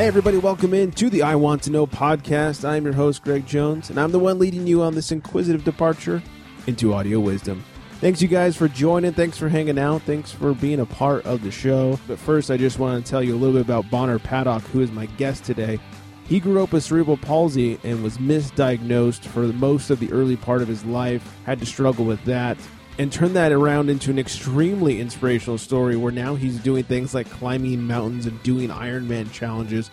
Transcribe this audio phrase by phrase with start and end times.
[0.00, 2.66] Hey, everybody, welcome in to the I Want to Know podcast.
[2.66, 6.22] I'm your host, Greg Jones, and I'm the one leading you on this inquisitive departure
[6.66, 7.62] into audio wisdom.
[8.00, 9.12] Thanks, you guys, for joining.
[9.12, 10.00] Thanks for hanging out.
[10.00, 12.00] Thanks for being a part of the show.
[12.08, 14.80] But first, I just want to tell you a little bit about Bonner Paddock, who
[14.80, 15.78] is my guest today.
[16.24, 20.62] He grew up with cerebral palsy and was misdiagnosed for most of the early part
[20.62, 22.56] of his life, had to struggle with that,
[22.98, 27.30] and turn that around into an extremely inspirational story where now he's doing things like
[27.30, 29.90] climbing mountains and doing Ironman challenges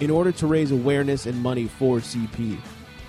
[0.00, 2.58] in order to raise awareness and money for CP.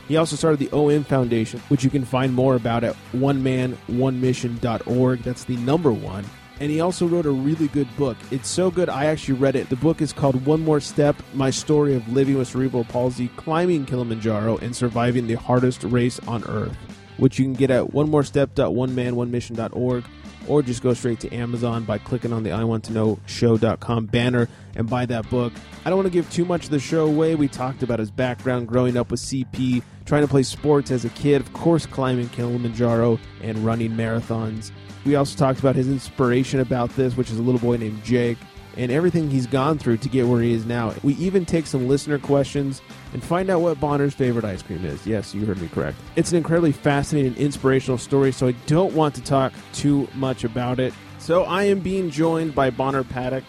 [0.07, 5.23] He also started the OM Foundation, which you can find more about at oneman.onemission.org.
[5.23, 6.25] That's the number one.
[6.59, 8.17] And he also wrote a really good book.
[8.29, 9.69] It's so good, I actually read it.
[9.69, 13.85] The book is called One More Step My Story of Living with Cerebral Palsy, Climbing
[13.85, 16.77] Kilimanjaro, and Surviving the Hardest Race on Earth,
[17.17, 20.03] which you can get at onemorestep.oneman.onemission.org
[20.47, 24.07] or just go straight to Amazon by clicking on the I Want to Know Show.com
[24.07, 25.53] banner and buy that book.
[25.85, 27.35] I don't want to give too much of the show away.
[27.35, 31.09] We talked about his background growing up with CP, trying to play sports as a
[31.09, 34.71] kid, of course, climbing Kilimanjaro and running marathons.
[35.05, 38.37] We also talked about his inspiration about this, which is a little boy named Jake,
[38.77, 40.93] and everything he's gone through to get where he is now.
[41.03, 42.81] We even take some listener questions
[43.13, 45.05] and find out what Bonner's favorite ice cream is.
[45.05, 45.97] Yes, you heard me correct.
[46.15, 50.79] It's an incredibly fascinating, inspirational story, so I don't want to talk too much about
[50.79, 50.93] it.
[51.19, 53.43] So I am being joined by Bonner Paddock.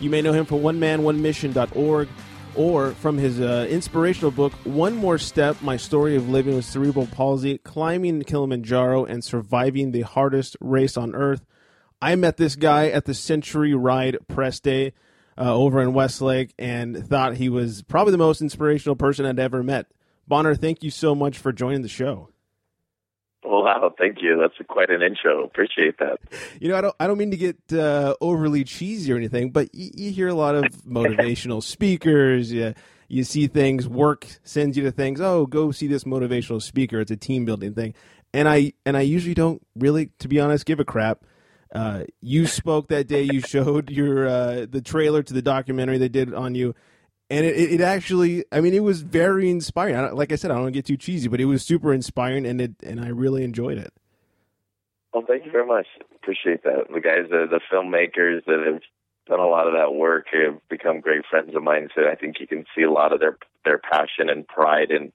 [0.00, 2.08] You may know him from oneman.onemission.org
[2.54, 7.06] or from his uh, inspirational book, One More Step My Story of Living with Cerebral
[7.06, 11.44] Palsy, Climbing Kilimanjaro, and Surviving the Hardest Race on Earth.
[12.00, 14.92] I met this guy at the Century Ride Press Day
[15.38, 19.62] uh, over in Westlake and thought he was probably the most inspirational person I'd ever
[19.62, 19.86] met.
[20.28, 22.30] Bonner, thank you so much for joining the show.
[23.44, 24.36] Wow, thank you.
[24.40, 25.44] That's quite an intro.
[25.44, 26.18] Appreciate that.
[26.60, 29.68] You know, I don't I don't mean to get uh, overly cheesy or anything, but
[29.74, 32.50] y- you hear a lot of motivational speakers.
[32.50, 32.72] You,
[33.08, 33.86] you see things.
[33.86, 35.20] Work sends you to things.
[35.20, 36.98] Oh, go see this motivational speaker.
[37.00, 37.94] It's a team building thing,
[38.32, 41.24] and I and I usually don't really, to be honest, give a crap.
[41.74, 43.22] Uh, you spoke that day.
[43.22, 46.74] You showed your uh, the trailer to the documentary they did on you,
[47.30, 49.96] and it, it actually i mean it was very inspiring.
[49.96, 51.92] I like i said i don't want to get too cheesy but it was super
[51.92, 53.92] inspiring and it and i really enjoyed it.
[55.12, 55.86] Well thank you very much.
[56.14, 56.88] Appreciate that.
[56.92, 58.82] The guys the, the filmmakers that have
[59.26, 62.36] done a lot of that work have become great friends of mine so i think
[62.40, 65.12] you can see a lot of their their passion and pride in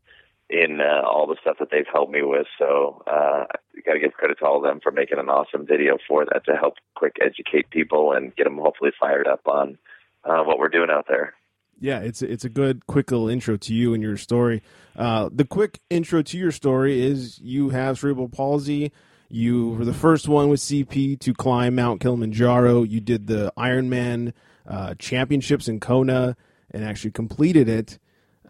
[0.52, 4.00] in uh, all the stuff that they've helped me with so uh you got to
[4.00, 6.76] give credit to all of them for making an awesome video for that to help
[6.96, 9.78] quick educate people and get them hopefully fired up on
[10.24, 11.34] uh, what we're doing out there
[11.82, 14.62] yeah, it's it's a good quick little intro to you and your story.
[14.96, 18.92] Uh, the quick intro to your story is you have cerebral palsy.
[19.30, 22.84] You were the first one with CP to climb Mount Kilimanjaro.
[22.84, 24.34] You did the Ironman
[24.68, 26.36] uh, championships in Kona
[26.70, 27.98] and actually completed it,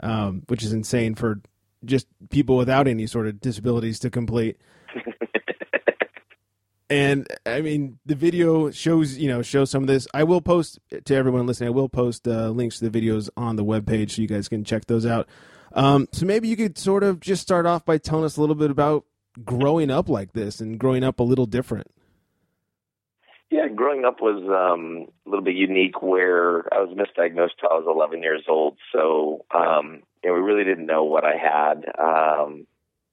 [0.02, 1.40] um, which is insane for
[1.86, 4.58] just people without any sort of disabilities to complete.
[6.90, 10.08] and I mean, the video shows you know shows some of this.
[10.14, 11.68] I will post to everyone listening.
[11.68, 14.64] I will post uh, links to the videos on the webpage so you guys can
[14.64, 15.28] check those out.
[15.74, 18.56] Um, so maybe you could sort of just start off by telling us a little
[18.56, 19.06] bit about
[19.44, 21.88] growing up like this and growing up a little different.
[23.50, 26.02] Yeah, growing up was um, a little bit unique.
[26.02, 30.42] Where I was misdiagnosed till I was 11 years old, so um, you know, we
[30.42, 31.86] really didn't know what I had.
[31.98, 32.68] Um,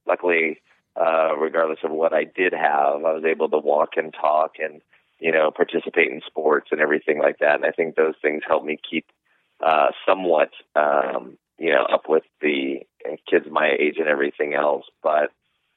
[0.07, 0.61] luckily
[0.99, 3.05] uh, regardless of what I did have.
[3.05, 4.81] I was able to walk and talk and,
[5.19, 7.55] you know, participate in sports and everything like that.
[7.55, 9.05] And I think those things helped me keep
[9.65, 12.81] uh, somewhat, um, you know, up with the
[13.29, 14.85] kids my age and everything else.
[15.01, 15.31] But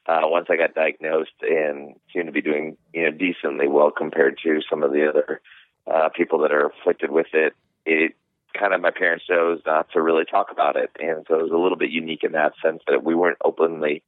[0.06, 4.38] uh, once I got diagnosed and seemed to be doing, you know, decently well compared
[4.44, 5.40] to some of the other
[5.86, 7.54] uh, people that are afflicted with it,
[7.86, 8.14] it
[8.58, 10.90] kind of my parents chose not to really talk about it.
[11.00, 14.02] And so it was a little bit unique in that sense that we weren't openly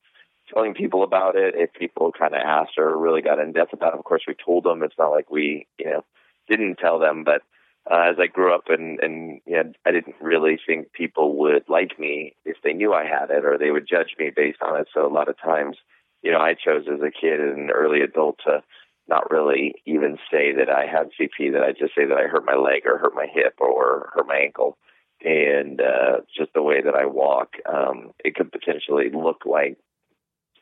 [0.52, 1.54] telling people about it.
[1.56, 4.34] If people kind of asked or really got in depth about it, of course we
[4.34, 4.82] told them.
[4.82, 6.04] It's not like we, you know,
[6.48, 7.24] didn't tell them.
[7.24, 7.42] But
[7.90, 11.64] uh, as I grew up and and you know, I didn't really think people would
[11.68, 14.80] like me if they knew I had it or they would judge me based on
[14.80, 14.88] it.
[14.92, 15.76] So a lot of times,
[16.22, 18.62] you know, I chose as a kid and an early adult to
[19.08, 21.52] not really even say that I had CP.
[21.52, 24.26] That I just say that I hurt my leg or hurt my hip or hurt
[24.26, 24.78] my ankle
[25.24, 29.78] and uh, just the way that I walk, um, it could potentially look like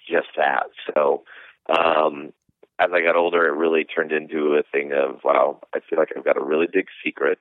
[0.09, 0.67] just that.
[0.95, 1.25] So
[1.69, 2.33] um,
[2.79, 6.11] as I got older, it really turned into a thing of, wow, I feel like
[6.17, 7.39] I've got a really big secret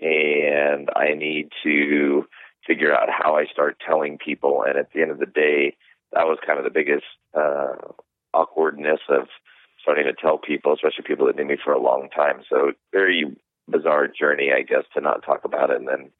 [0.00, 2.26] and I need to
[2.66, 4.62] figure out how I start telling people.
[4.66, 5.74] And at the end of the day,
[6.12, 7.04] that was kind of the biggest
[7.34, 7.76] uh,
[8.34, 9.28] awkwardness of
[9.88, 12.42] starting to tell people, especially people that knew me for a long time.
[12.50, 13.24] So very
[13.68, 15.78] bizarre journey, I guess, to not talk about it.
[15.78, 16.10] And then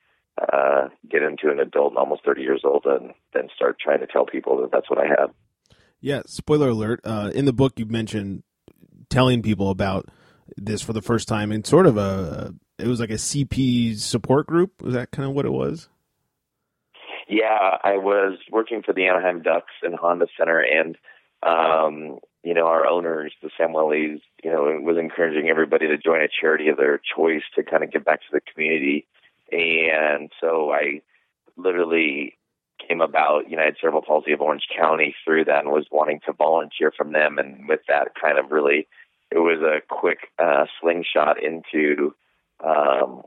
[0.40, 4.06] uh, get into an adult and almost 30 years old and then start trying to
[4.06, 5.26] tell people that that's what I had.
[6.00, 7.00] Yeah, spoiler alert.
[7.04, 8.42] Uh, in the book, you mentioned
[9.10, 10.08] telling people about
[10.56, 14.46] this for the first time and sort of a, it was like a CP support
[14.46, 14.80] group.
[14.80, 15.90] Was that kind of what it was?
[17.28, 20.96] Yeah, I was working for the Anaheim Ducks and Honda Center, and
[21.42, 26.28] um, you know, our owners, the Samuelis, you know, was encouraging everybody to join a
[26.28, 29.06] charity of their choice to kind of give back to the community.
[29.50, 31.02] And so I
[31.56, 32.38] literally
[32.86, 36.92] came about United Cerebral Palsy of Orange County through that and was wanting to volunteer
[36.96, 37.38] from them.
[37.38, 38.86] And with that, kind of really,
[39.30, 42.14] it was a quick uh, slingshot into
[42.64, 43.22] um,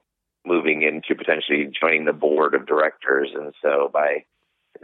[0.45, 3.29] moving into potentially joining the board of directors.
[3.35, 4.25] And so by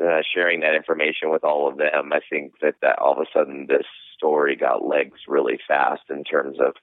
[0.01, 3.25] uh, sharing that information with all of them, I think that, that all of a
[3.33, 3.85] sudden this
[4.17, 6.73] story got legs really fast in terms of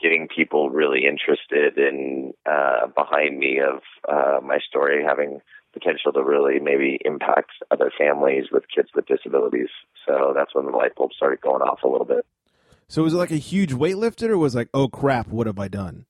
[0.00, 5.40] getting people really interested in uh, behind me of uh, my story having
[5.72, 9.68] potential to really maybe impact other families with kids with disabilities.
[10.06, 12.24] So that's when the light bulb started going off a little bit.
[12.88, 15.46] So was it like a huge weight lifted or was it like, oh crap, what
[15.46, 16.06] have I done?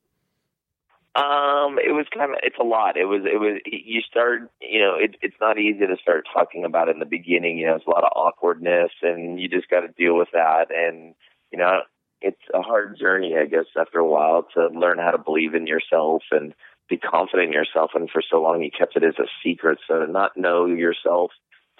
[1.17, 2.97] Um, it was kind of it's a lot.
[2.97, 6.65] It was it was you start you know it, it's not easy to start talking
[6.65, 7.57] about it in the beginning.
[7.57, 10.75] You know, it's a lot of awkwardness, and you just got to deal with that.
[10.75, 11.15] And
[11.53, 11.83] you know,
[12.21, 15.69] it's a hard journey, I guess, after a while to learn how to believe in
[15.69, 16.53] yourself and
[16.89, 17.93] be confident in yourself.
[17.95, 19.79] And for so long, you kept it as a secret.
[19.87, 21.31] So to not know yourself,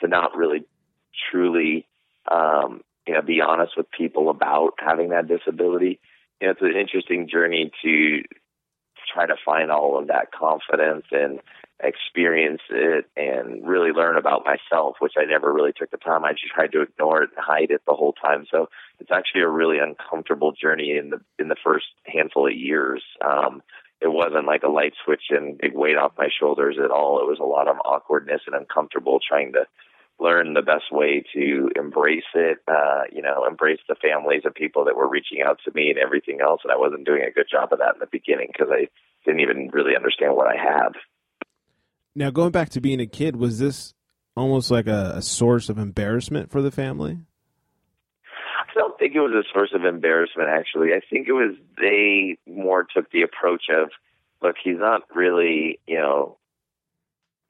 [0.01, 0.65] to not really
[1.31, 1.87] truly,
[2.31, 5.99] um, you know, be honest with people about having that disability.
[6.41, 8.23] You know, it's an interesting journey to
[9.15, 11.41] try to find all of that confidence and
[11.83, 16.25] experience it and really learn about myself, which I never really took the time.
[16.25, 18.47] I just tried to ignore it and hide it the whole time.
[18.51, 18.69] So
[19.01, 23.03] it's actually a really uncomfortable journey in the in the first handful of years.
[23.25, 23.63] Um,
[24.01, 27.21] it wasn't like a light switch and big weight off my shoulders at all.
[27.21, 29.67] It was a lot of awkwardness and uncomfortable trying to
[30.21, 34.85] learn the best way to embrace it, uh, you know, embrace the families of people
[34.85, 36.61] that were reaching out to me and everything else.
[36.63, 38.89] And I wasn't doing a good job of that in the beginning because I
[39.25, 40.93] didn't even really understand what I had.
[42.15, 43.93] Now, going back to being a kid, was this
[44.37, 47.19] almost like a, a source of embarrassment for the family?
[48.61, 50.91] I don't think it was a source of embarrassment, actually.
[50.93, 53.91] I think it was they more took the approach of,
[54.43, 56.39] look, he's not really, you know,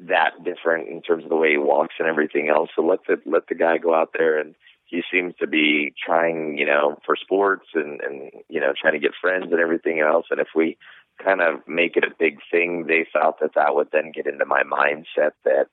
[0.09, 2.71] that different in terms of the way he walks and everything else.
[2.75, 4.55] So let the let the guy go out there and
[4.87, 8.99] he seems to be trying, you know, for sports and and you know trying to
[8.99, 10.27] get friends and everything else.
[10.31, 10.77] And if we
[11.23, 14.45] kind of make it a big thing, they felt that that would then get into
[14.45, 15.69] my mindset that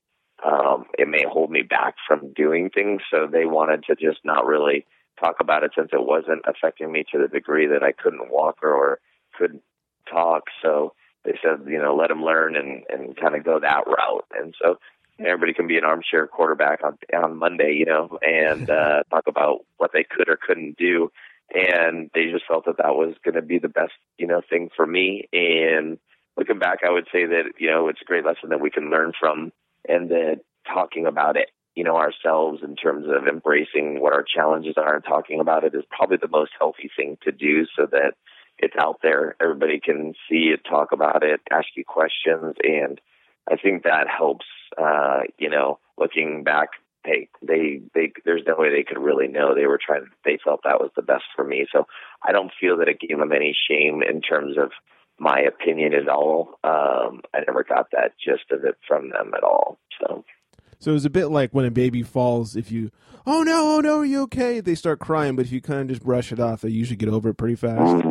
[0.45, 3.01] um, it may hold me back from doing things.
[3.11, 4.85] So they wanted to just not really
[5.19, 8.57] talk about it since it wasn't affecting me to the degree that I couldn't walk
[8.63, 8.99] or, or
[9.37, 9.63] couldn't
[10.09, 10.43] talk.
[10.61, 14.25] So they said, you know, let him learn and, and kind of go that route.
[14.37, 14.77] And so
[15.19, 19.65] everybody can be an armchair quarterback on on Monday, you know, and uh, talk about
[19.77, 21.11] what they could or couldn't do.
[21.53, 24.69] And they just felt that that was going to be the best, you know, thing
[24.75, 25.27] for me.
[25.33, 25.97] And
[26.37, 28.89] looking back, I would say that you know it's a great lesson that we can
[28.89, 29.51] learn from,
[29.87, 34.75] and that talking about it, you know, ourselves in terms of embracing what our challenges
[34.77, 38.13] are and talking about it is probably the most healthy thing to do, so that
[38.61, 39.35] it's out there.
[39.41, 43.01] Everybody can see it, talk about it, ask you questions, and
[43.51, 44.45] I think that helps.
[44.77, 46.69] Uh, you know, looking back,
[47.03, 50.05] hey, they they there's no way they could really know they were trying.
[50.23, 51.87] They felt that was the best for me, so
[52.25, 54.71] I don't feel that it gave them any shame in terms of
[55.19, 56.59] my opinion at all.
[56.63, 59.77] Um, I never got that gist of it from them at all.
[59.99, 60.23] So.
[60.79, 62.55] So it was a bit like when a baby falls.
[62.55, 62.89] If you,
[63.27, 64.61] oh no, oh no, are you okay?
[64.61, 67.09] They start crying, but if you kind of just brush it off, they usually get
[67.09, 68.03] over it pretty fast.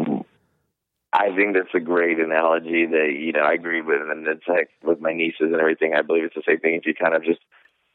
[1.12, 4.71] I think that's a great analogy that you know I agree with, and it's like
[4.83, 5.93] with my nieces and everything.
[5.95, 6.75] I believe it's the same thing.
[6.75, 7.40] If you kind of just,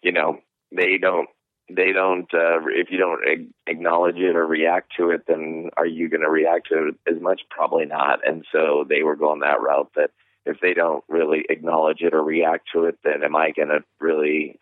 [0.01, 0.39] you know,
[0.75, 1.29] they don't,
[1.69, 2.31] they don't.
[2.33, 6.29] Uh, if you don't acknowledge it or react to it, then are you going to
[6.29, 7.41] react to it as much?
[7.49, 8.27] Probably not.
[8.27, 9.91] And so they were going that route.
[9.95, 10.11] That
[10.45, 13.79] if they don't really acknowledge it or react to it, then am I going to
[14.01, 14.59] really,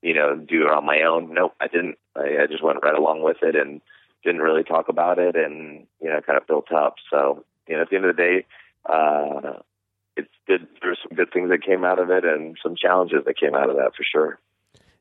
[0.00, 1.34] you know, do it on my own?
[1.34, 1.96] Nope, I didn't.
[2.14, 3.80] I, I just went right along with it and
[4.22, 6.94] didn't really talk about it, and you know, kind of built up.
[7.10, 8.46] So you know, at the end of the day,
[8.84, 9.60] uh,
[10.16, 10.66] it's good.
[10.80, 13.70] There's some good things that came out of it, and some challenges that came out
[13.70, 14.38] of that for sure.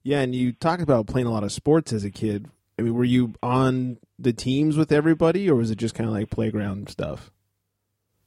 [0.03, 2.47] Yeah, and you talked about playing a lot of sports as a kid.
[2.77, 6.13] I mean, were you on the teams with everybody, or was it just kind of
[6.13, 7.31] like playground stuff?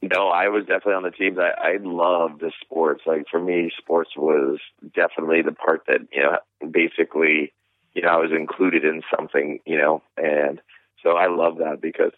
[0.00, 1.38] No, I was definitely on the teams.
[1.38, 3.02] I, I loved the sports.
[3.06, 4.58] Like for me, sports was
[4.94, 6.38] definitely the part that you know,
[6.70, 7.52] basically,
[7.94, 10.60] you know, I was included in something, you know, and
[11.02, 12.12] so I love that because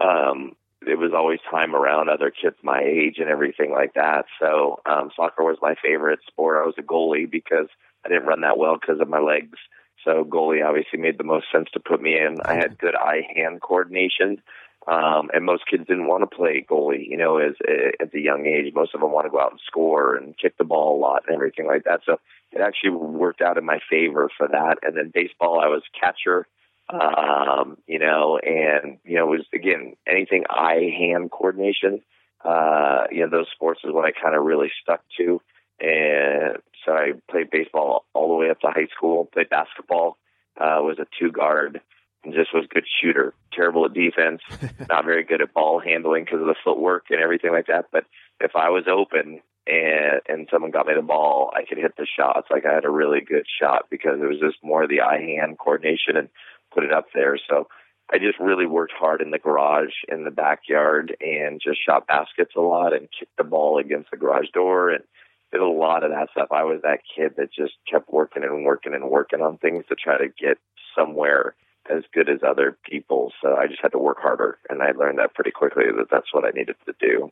[0.00, 0.54] um,
[0.86, 4.26] it was always time around other kids my age and everything like that.
[4.40, 6.62] So um, soccer was my favorite sport.
[6.62, 7.68] I was a goalie because
[8.04, 9.58] I didn't run that well because of my legs.
[10.04, 12.36] So goalie obviously made the most sense to put me in.
[12.44, 14.42] I had good eye-hand coordination,
[14.86, 17.08] um, and most kids didn't want to play goalie.
[17.08, 17.54] You know, as
[18.00, 20.58] at a young age, most of them want to go out and score and kick
[20.58, 22.00] the ball a lot and everything like that.
[22.04, 22.18] So
[22.52, 24.76] it actually worked out in my favor for that.
[24.82, 26.46] And then baseball, I was catcher
[26.88, 32.02] um, you know, and you know, it was again anything eye hand coordination.
[32.44, 35.40] Uh, you know, those sports is what I kind of really stuck to,
[35.80, 39.28] and so I played baseball all the way up to high school.
[39.32, 40.18] Played basketball,
[40.60, 41.80] uh, was a two guard,
[42.22, 43.34] and just was a good shooter.
[43.52, 44.42] Terrible at defense,
[44.88, 47.86] not very good at ball handling because of the footwork and everything like that.
[47.90, 48.04] But
[48.40, 52.06] if I was open and and someone got me the ball, I could hit the
[52.06, 52.48] shots.
[52.50, 55.20] Like I had a really good shot because it was just more of the eye
[55.20, 56.28] hand coordination and
[56.74, 57.38] put it up there.
[57.48, 57.68] So
[58.12, 62.52] I just really worked hard in the garage, in the backyard, and just shot baskets
[62.56, 65.04] a lot and kicked the ball against the garage door and
[65.52, 66.48] did a lot of that stuff.
[66.50, 69.94] I was that kid that just kept working and working and working on things to
[69.94, 70.58] try to get
[70.96, 71.54] somewhere
[71.90, 73.32] as good as other people.
[73.42, 76.32] So I just had to work harder, and I learned that pretty quickly that that's
[76.32, 77.28] what I needed to do.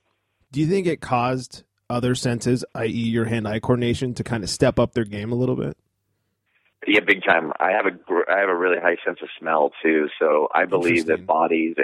[0.51, 4.79] Do you think it caused other senses, i.e., your hand-eye coordination, to kind of step
[4.79, 5.77] up their game a little bit?
[6.87, 7.53] Yeah, big time.
[7.61, 11.07] I have a I have a really high sense of smell too, so I believe
[11.07, 11.77] that bodies.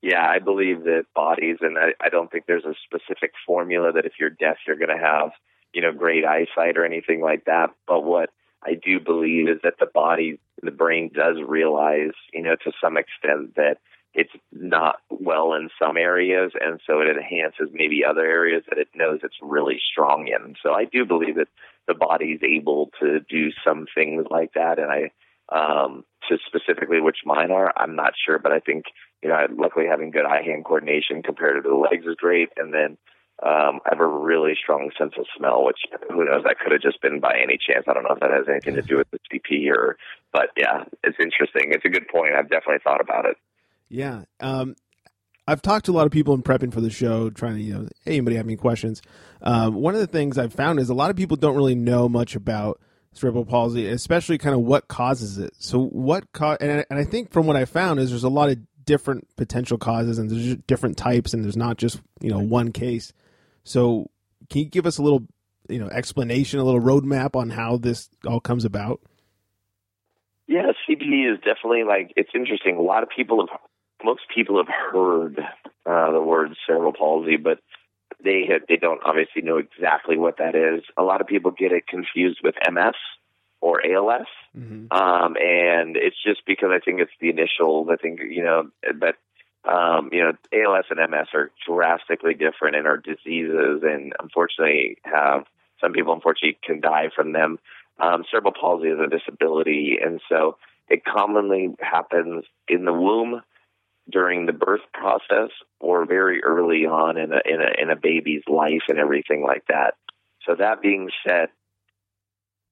[0.00, 4.04] Yeah, I believe that bodies, and I, I don't think there's a specific formula that
[4.04, 5.30] if you're deaf you're going to have
[5.72, 7.70] you know great eyesight or anything like that.
[7.86, 8.30] But what
[8.64, 12.96] I do believe is that the body, the brain does realize, you know, to some
[12.96, 13.78] extent that
[14.14, 18.88] it's not well in some areas, and so it enhances maybe other areas that it
[18.94, 20.54] knows it's really strong in.
[20.62, 21.48] So I do believe that
[21.86, 24.78] the body's able to do some things like that.
[24.78, 25.10] And I,
[25.48, 28.84] um, to specifically which mine are, I'm not sure, but I think,
[29.22, 32.50] you know, luckily having good eye hand coordination compared to the legs is great.
[32.56, 32.96] And then,
[33.42, 36.80] um, I have a really strong sense of smell, which who knows, that could have
[36.80, 37.86] just been by any chance.
[37.88, 39.96] I don't know if that has anything to do with the CP or,
[40.32, 41.72] but yeah, it's interesting.
[41.72, 42.34] It's a good point.
[42.34, 43.36] I've definitely thought about it.
[43.88, 44.22] Yeah.
[44.38, 44.76] Um,
[45.46, 47.74] I've talked to a lot of people in prepping for the show, trying to, you
[47.74, 49.02] know, hey, anybody have any questions?
[49.40, 52.08] Um, one of the things I've found is a lot of people don't really know
[52.08, 52.80] much about
[53.12, 55.52] cerebral palsy, especially kind of what causes it.
[55.58, 58.28] So, what cause, and, I, and I think from what I found is there's a
[58.28, 62.38] lot of different potential causes and there's different types, and there's not just, you know,
[62.38, 63.12] one case.
[63.64, 64.10] So,
[64.48, 65.26] can you give us a little,
[65.68, 69.00] you know, explanation, a little roadmap on how this all comes about?
[70.46, 72.76] Yeah, CP is definitely like, it's interesting.
[72.76, 73.58] A lot of people have
[74.04, 75.38] most people have heard
[75.86, 77.58] uh, the word cerebral palsy, but
[78.22, 80.82] they have, they don't obviously know exactly what that is.
[80.96, 82.94] A lot of people get it confused with MS
[83.60, 84.92] or ALS, mm-hmm.
[84.92, 87.86] um, and it's just because I think it's the initial.
[87.90, 89.16] I think you know, that
[89.64, 95.44] um, you know, ALS and MS are drastically different and are diseases, and unfortunately, have
[95.80, 97.58] some people unfortunately can die from them.
[97.98, 100.56] Um, cerebral palsy is a disability, and so
[100.88, 103.42] it commonly happens in the womb
[104.10, 108.42] during the birth process or very early on in a in a in a baby's
[108.48, 109.94] life and everything like that.
[110.46, 111.48] So that being said,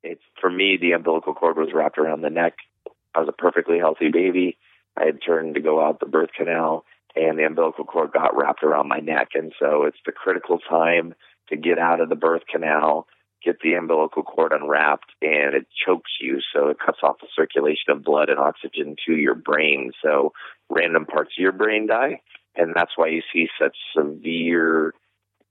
[0.02, 2.54] it's for me the umbilical cord was wrapped around the neck.
[3.14, 4.58] I was a perfectly healthy baby.
[4.96, 6.84] I had turned to go out the birth canal
[7.14, 11.14] and the umbilical cord got wrapped around my neck and so it's the critical time
[11.48, 13.06] to get out of the birth canal
[13.44, 16.40] get the umbilical cord unwrapped and it chokes you.
[16.54, 19.92] So it cuts off the circulation of blood and oxygen to your brain.
[20.02, 20.32] So
[20.68, 22.20] random parts of your brain die.
[22.56, 24.92] And that's why you see such severe,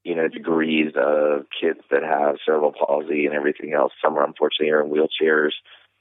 [0.03, 3.93] you know, degrees of kids that have cerebral palsy and everything else.
[4.03, 5.53] Some are unfortunately are in wheelchairs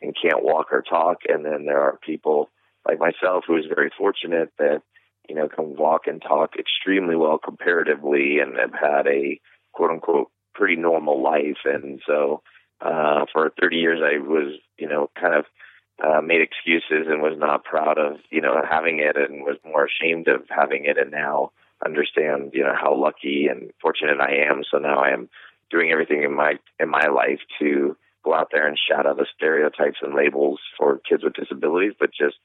[0.03, 1.19] and can't walk or talk.
[1.29, 2.51] And then there are people
[2.87, 4.83] like myself who is very fortunate that,
[5.29, 9.41] you know, can walk and talk extremely well comparatively and have had a
[9.73, 11.63] quote unquote pretty normal life.
[11.65, 12.43] And so
[12.81, 15.45] uh, for 30 years, I was, you know, kind of
[16.05, 19.87] uh, made excuses and was not proud of, you know, having it and was more
[19.87, 20.99] ashamed of having it.
[20.99, 21.53] And now
[21.85, 24.63] understand, you know, how lucky and fortunate I am.
[24.71, 25.29] So now I am
[25.71, 29.99] doing everything in my in my life to go out there and shadow the stereotypes
[30.03, 32.37] and labels for kids with disabilities, but just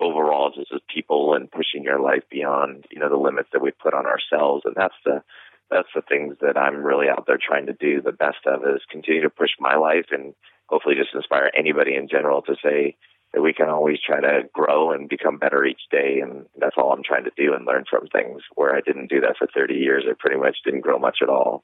[0.00, 3.70] overall just as people and pushing your life beyond, you know, the limits that we
[3.70, 4.62] put on ourselves.
[4.64, 5.22] And that's the
[5.70, 8.82] that's the things that I'm really out there trying to do the best of is
[8.90, 10.34] continue to push my life and
[10.66, 12.96] hopefully just inspire anybody in general to say
[13.32, 16.20] that we can always try to grow and become better each day.
[16.20, 19.20] And that's all I'm trying to do and learn from things where I didn't do
[19.20, 20.04] that for 30 years.
[20.08, 21.62] I pretty much didn't grow much at all.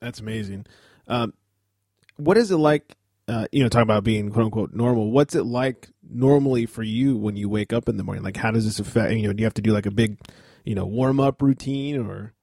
[0.00, 0.66] That's amazing.
[1.06, 1.32] Um,
[2.16, 2.96] what is it like?
[3.26, 5.10] Uh, you know, talking about being quote unquote normal.
[5.10, 8.22] What's it like normally for you when you wake up in the morning?
[8.22, 9.14] Like, how does this affect?
[9.14, 10.18] You know, do you have to do like a big,
[10.64, 12.34] you know, warm up routine or?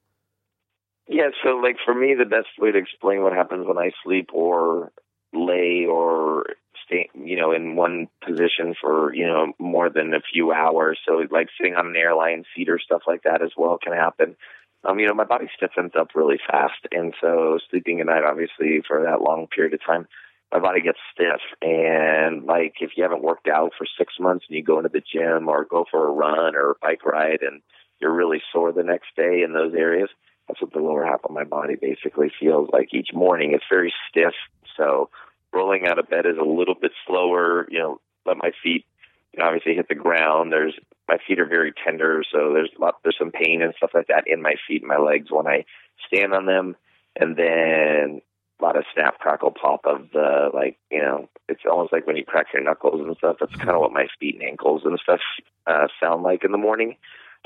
[1.13, 4.29] Yeah, so like for me, the best way to explain what happens when I sleep
[4.33, 4.93] or
[5.33, 6.45] lay or
[6.85, 10.99] stay, you know, in one position for you know more than a few hours.
[11.05, 14.37] So like sitting on an airline seat or stuff like that as well can happen.
[14.85, 18.81] Um, you know, my body stiffens up really fast, and so sleeping at night, obviously,
[18.87, 20.07] for that long period of time,
[20.53, 21.41] my body gets stiff.
[21.61, 25.01] And like if you haven't worked out for six months and you go into the
[25.01, 27.61] gym or go for a run or a bike ride and
[27.99, 30.09] you're really sore the next day in those areas,
[30.51, 33.53] that's what the lower half of my body basically feels like each morning.
[33.53, 34.33] It's very stiff.
[34.75, 35.09] So
[35.53, 37.67] rolling out of bed is a little bit slower.
[37.69, 38.85] You know, let my feet
[39.31, 40.51] you know, obviously hit the ground.
[40.51, 40.73] There's
[41.07, 44.07] my feet are very tender, so there's a lot, there's some pain and stuff like
[44.07, 45.65] that in my feet and my legs when I
[46.05, 46.75] stand on them,
[47.15, 48.21] and then
[48.59, 52.17] a lot of snap crackle pop of the like you know it's almost like when
[52.17, 53.37] you crack your knuckles and stuff.
[53.39, 55.21] That's kind of what my feet and ankles and stuff
[55.65, 56.97] uh, sound like in the morning.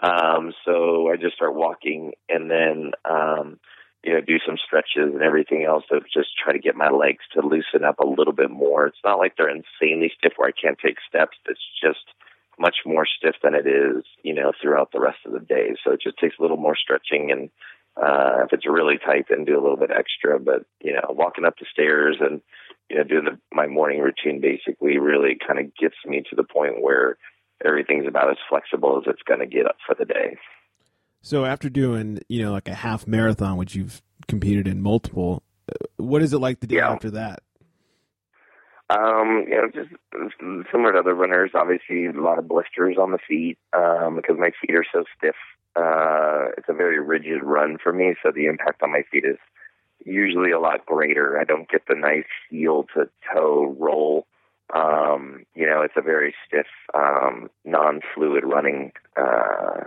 [0.02, 3.60] Um, so I just start walking and then um,
[4.04, 7.24] you know do some stretches and everything else to just try to get my legs
[7.34, 8.88] to loosen up a little bit more.
[8.88, 11.38] It's not like they're insanely stiff where I can't take steps.
[11.48, 12.06] It's just
[12.60, 15.76] much more stiff than it is, you know, throughout the rest of the day.
[15.84, 17.50] So it just takes a little more stretching and
[17.98, 20.40] uh, if it's really tight, then do a little bit extra.
[20.40, 22.42] But you know, walking up the stairs and
[22.90, 26.44] you know doing the, my morning routine basically really kind of gets me to the
[26.44, 27.18] point where
[27.66, 30.38] everything's about as flexible as it's going to get up for the day.
[31.22, 35.86] So after doing you know like a half marathon, which you've competed in multiple, uh,
[35.98, 36.92] what is it like the day yeah.
[36.92, 37.42] after that?
[38.88, 39.90] Um, you know, just
[40.72, 44.52] similar to other runners, obviously a lot of blisters on the feet um, because my
[44.62, 45.36] feet are so stiff
[45.76, 49.38] uh, it's a very rigid run for me, so the impact on my feet is
[50.06, 51.38] usually a lot greater.
[51.40, 54.26] I don't get the nice heel to toe roll.
[54.74, 59.84] Um, you know, it's a very stiff, um, non-fluid running uh,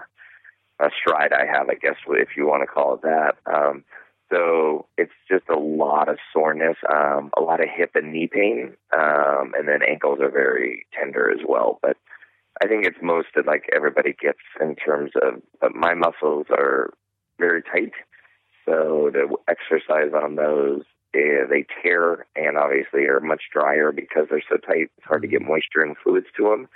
[0.80, 3.36] a stride I have, I guess, if you want to call it that.
[3.46, 3.84] Um,
[4.30, 8.74] so it's just a lot of soreness, um, a lot of hip and knee pain,
[8.92, 11.78] um, and then ankles are very tender as well.
[11.82, 11.96] But
[12.62, 15.42] I think it's most that like everybody gets in terms of
[15.74, 16.92] my muscles are
[17.38, 17.92] very tight,
[18.66, 20.82] so the exercise on those
[21.14, 24.90] eh, they tear and obviously are much drier because they're so tight.
[24.96, 26.68] It's hard to get moisture and fluids to them,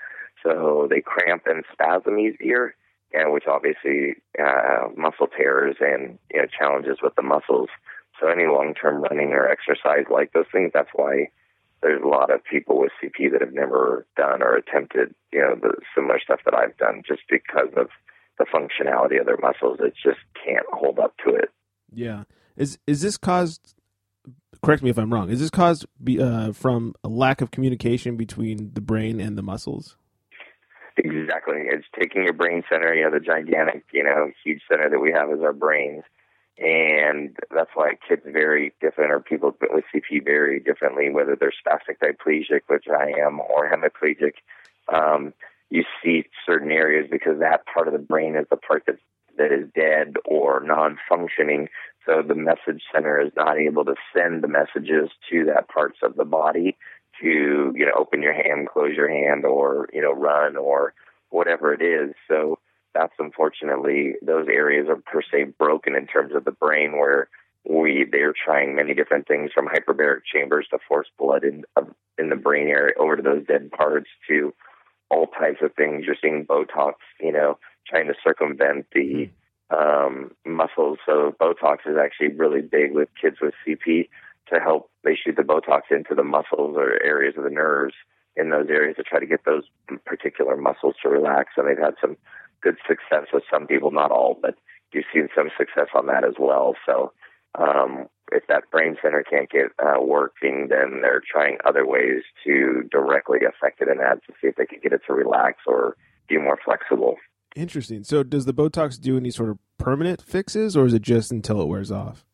[0.42, 2.74] so they cramp and spasm easier,
[3.12, 7.68] and which obviously uh, muscle tears and you know challenges with the muscles.
[8.20, 11.28] So any long-term running or exercise like those things, that's why
[11.82, 15.56] there's a lot of people with CP that have never done or attempted, you know,
[15.60, 17.88] the similar stuff that I've done just because of
[18.38, 19.78] the functionality of their muscles.
[19.80, 21.50] It just can't hold up to it.
[21.92, 22.24] Yeah.
[22.56, 23.74] Is is this caused
[24.62, 25.30] correct me if I'm wrong.
[25.30, 25.86] Is this caused
[26.20, 29.96] uh, from a lack of communication between the brain and the muscles?
[30.96, 31.62] Exactly.
[31.66, 35.10] It's taking your brain center, you know, the gigantic, you know, huge center that we
[35.12, 36.04] have is our brains
[36.58, 41.98] and that's why kids vary different, or people with CP vary differently, whether they're spastic
[42.02, 44.34] diplegic, which I am, or hemiplegic.
[44.92, 45.32] Um,
[45.70, 48.96] you see certain areas because that part of the brain is the part that
[49.38, 51.68] that is dead or non-functioning.
[52.06, 56.16] So the message center is not able to send the messages to that parts of
[56.16, 56.76] the body
[57.20, 60.94] to you know open your hand, close your hand, or you know run or
[61.30, 62.14] whatever it is.
[62.28, 62.58] So
[62.94, 67.28] that's unfortunately those areas are per se broken in terms of the brain where
[67.68, 71.64] we they're trying many different things from hyperbaric chambers to force blood in
[72.18, 74.52] in the brain area over to those dead parts to
[75.10, 76.04] all types of things.
[76.06, 79.32] You're seeing Botox, you know, trying to circumvent the mm-hmm.
[79.72, 80.98] Um, muscles.
[81.06, 84.08] So Botox is actually really big with kids with CP
[84.52, 84.90] to help.
[85.04, 87.94] They shoot the Botox into the muscles or areas of the nerves
[88.36, 89.64] in those areas to try to get those
[90.04, 91.52] particular muscles to relax.
[91.56, 92.16] And they've had some
[92.62, 94.54] good success with some people, not all, but
[94.92, 96.74] you've seen some success on that as well.
[96.86, 97.12] So
[97.58, 102.88] um, if that brain center can't get uh, working, then they're trying other ways to
[102.90, 105.96] directly affect it and add to see if they can get it to relax or
[106.28, 107.16] be more flexible.
[107.54, 108.04] Interesting.
[108.04, 111.60] So does the Botox do any sort of permanent fixes, or is it just until
[111.60, 112.24] it wears off?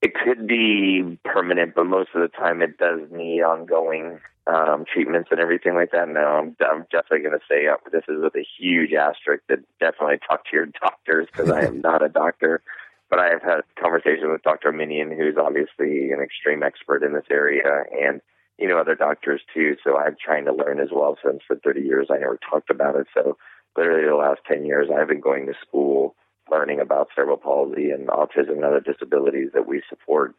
[0.00, 5.28] It could be permanent, but most of the time it does need ongoing um, treatments
[5.30, 6.08] and everything like that.
[6.08, 9.58] No, I'm, I'm definitely going to say uh, this is with a huge asterisk that
[9.80, 12.62] definitely talk to your doctors because I am not a doctor.
[13.10, 14.70] But I have had conversations with Dr.
[14.70, 18.20] Minion, who's obviously an extreme expert in this area, and
[18.58, 19.76] you know other doctors too.
[19.82, 21.16] So I'm trying to learn as well.
[21.24, 23.06] Since for 30 years I never talked about it.
[23.14, 23.38] So
[23.78, 26.14] literally the last 10 years I've been going to school
[26.50, 30.34] learning about cerebral palsy and autism and other disabilities that we support.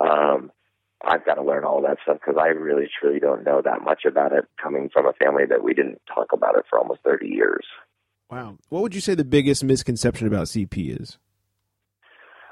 [0.00, 0.50] Um,
[1.04, 4.04] I've got to learn all that stuff because I really truly don't know that much
[4.04, 7.28] about it coming from a family that we didn't talk about it for almost 30
[7.28, 7.64] years.
[8.30, 8.56] Wow.
[8.68, 11.18] What would you say the biggest misconception about CP is?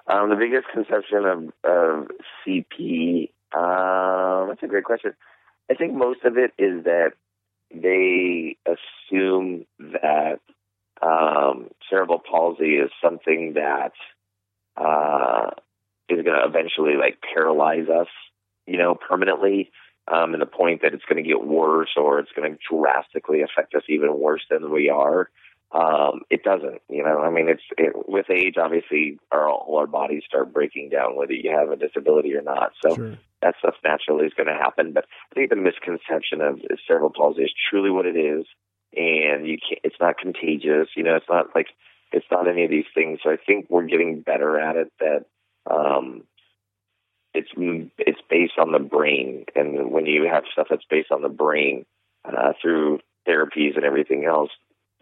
[0.07, 2.09] Um, the biggest conception of, of
[2.45, 5.15] CP, um, that's a great question.
[5.71, 7.13] I think most of it is that
[7.73, 10.41] they assume that
[11.03, 13.93] um, cerebral palsy is something that
[14.77, 15.51] uh,
[16.09, 18.09] is going to eventually like paralyze us,
[18.67, 19.71] you know, permanently.
[20.09, 23.43] Um, and the point that it's going to get worse or it's going to drastically
[23.43, 25.31] affect us even worse than we are.
[25.73, 27.21] Um, it doesn't, you know.
[27.21, 28.57] I mean, it's it, with age.
[28.57, 32.73] Obviously, our all our bodies start breaking down, whether you have a disability or not.
[32.83, 33.19] So Sure.
[33.43, 34.93] that stuff naturally is going to happen.
[34.93, 38.47] But I think the misconception of cerebral palsy is truly what it is,
[38.97, 39.81] and you can't.
[39.85, 40.89] It's not contagious.
[40.97, 41.69] You know, it's not like
[42.13, 43.21] it's not any of these things.
[43.23, 44.93] So I think we're getting better at it.
[44.99, 45.27] That
[45.73, 46.25] um,
[47.33, 51.29] it's it's based on the brain, and when you have stuff that's based on the
[51.29, 51.87] brain
[52.25, 54.51] uh, through therapies and everything else,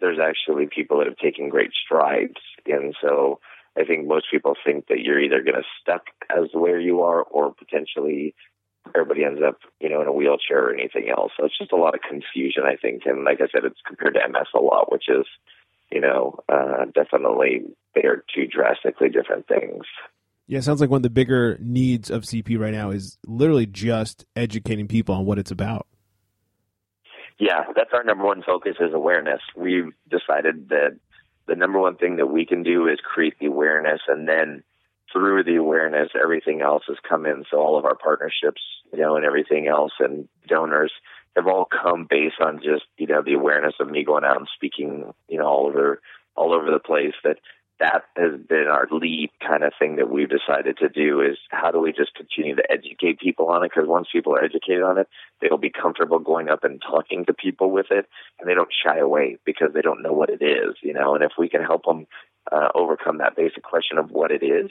[0.01, 3.41] there's actually people that have taken great strides, and so.
[3.77, 6.03] I think most people think that you're either going to stuck
[6.37, 8.35] as where you are, or potentially
[8.95, 11.33] everybody ends up, you know, in a wheelchair or anything else.
[11.37, 13.03] So it's just a lot of confusion, I think.
[13.07, 15.27] And like I said, it's compared to MS a lot, which is,
[15.91, 17.63] you know, uh, definitely
[17.95, 19.85] they are two drastically different things.
[20.47, 23.67] Yeah, it sounds like one of the bigger needs of CP right now is literally
[23.67, 25.87] just educating people on what it's about.
[27.39, 29.41] Yeah, that's our number one focus is awareness.
[29.57, 30.99] We've decided that
[31.47, 34.63] the number one thing that we can do is create the awareness and then
[35.13, 37.45] through the awareness everything else has come in.
[37.51, 38.61] So all of our partnerships,
[38.93, 40.93] you know, and everything else and donors
[41.37, 44.49] have all come based on just, you know, the awareness of me going out and
[44.55, 46.01] speaking, you know, all over
[46.37, 47.39] all over the place that
[47.81, 51.71] that has been our lead kind of thing that we've decided to do is how
[51.71, 53.71] do we just continue to educate people on it?
[53.75, 55.09] Because once people are educated on it
[55.41, 58.07] they'll be comfortable going up and talking to people with it
[58.39, 61.15] and they don't shy away because they don't know what it is you know?
[61.15, 62.07] And if we can help them
[62.51, 64.71] uh, overcome that basic question of what it is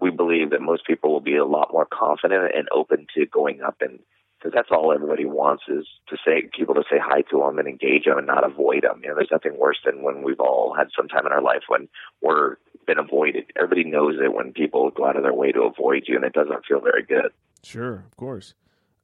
[0.00, 3.62] we believe that most people will be a lot more confident and open to going
[3.62, 3.98] up and
[4.38, 7.66] because that's all everybody wants is to say people to say hi to them and
[7.68, 9.00] engage them and not avoid them.
[9.02, 11.62] You know, there's nothing worse than when we've all had some time in our life
[11.68, 11.88] when
[12.22, 13.44] we're been avoided.
[13.56, 16.32] Everybody knows it when people go out of their way to avoid you, and it
[16.32, 17.32] doesn't feel very good.
[17.62, 18.54] Sure, of course.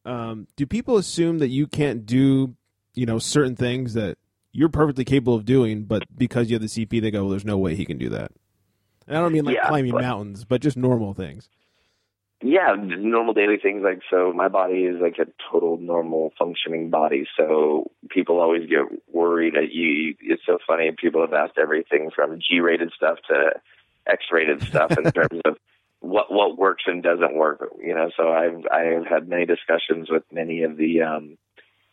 [0.07, 2.55] Um, do people assume that you can't do,
[2.95, 4.17] you know, certain things that
[4.53, 7.45] you're perfectly capable of doing, but because you have the CP, they go, "Well, there's
[7.45, 8.31] no way he can do that."
[9.07, 11.49] And I don't mean like Yeah, climbing but- mountains, but just normal things.
[12.43, 14.33] Yeah, normal daily things like so.
[14.35, 17.27] My body is like a total normal functioning body.
[17.37, 20.15] So people always get worried that you.
[20.21, 20.91] It's so funny.
[20.97, 23.53] People have asked everything from G-rated stuff to
[24.07, 25.57] X-rated stuff in terms of
[26.01, 27.67] what what works and doesn't work.
[27.83, 31.39] You know, so I've I've had many discussions with many of the um,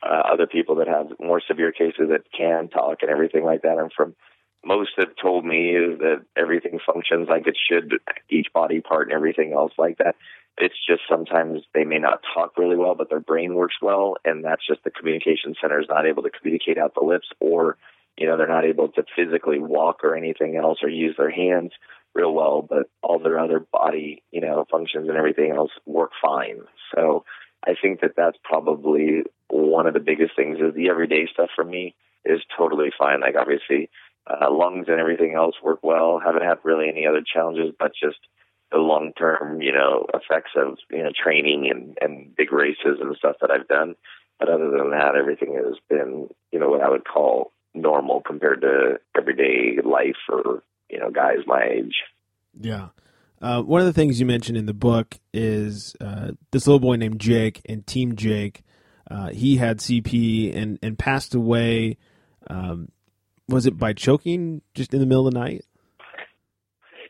[0.03, 3.77] uh, other people that have more severe cases that can talk and everything like that.
[3.77, 4.15] And from
[4.63, 7.93] most have told me that everything functions like it should,
[8.29, 10.15] each body part and everything else like that.
[10.57, 14.43] It's just sometimes they may not talk really well, but their brain works well, and
[14.43, 17.77] that's just the communication center is not able to communicate out the lips, or
[18.17, 21.71] you know they're not able to physically walk or anything else, or use their hands
[22.13, 26.59] real well, but all their other body you know functions and everything else work fine.
[26.93, 27.23] So
[27.65, 31.63] I think that that's probably one of the biggest things is the everyday stuff for
[31.63, 31.95] me
[32.25, 33.21] is totally fine.
[33.21, 33.89] Like obviously
[34.27, 36.19] uh, lungs and everything else work well.
[36.23, 38.19] Haven't had really any other challenges, but just
[38.71, 43.15] the long term, you know, effects of you know training and and big races and
[43.17, 43.95] stuff that I've done.
[44.39, 48.61] But other than that, everything has been you know what I would call normal compared
[48.61, 51.95] to everyday life for you know guys my age.
[52.59, 52.89] Yeah.
[53.41, 56.95] Uh, one of the things you mentioned in the book is uh, this little boy
[56.95, 58.61] named Jake and Team Jake.
[59.09, 61.97] Uh, he had CP and, and passed away.
[62.47, 62.89] Um,
[63.51, 65.65] was it by choking just in the middle of the night?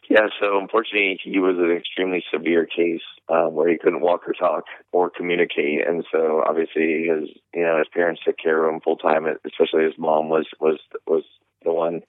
[0.10, 2.99] Yeah, so unfortunately, he was an extremely severe case
[3.30, 7.77] um, where he couldn't walk or talk or communicate, and so obviously his you know
[7.77, 9.25] his parents took care of him full time.
[9.45, 11.23] Especially his mom was was was
[11.63, 12.01] the one,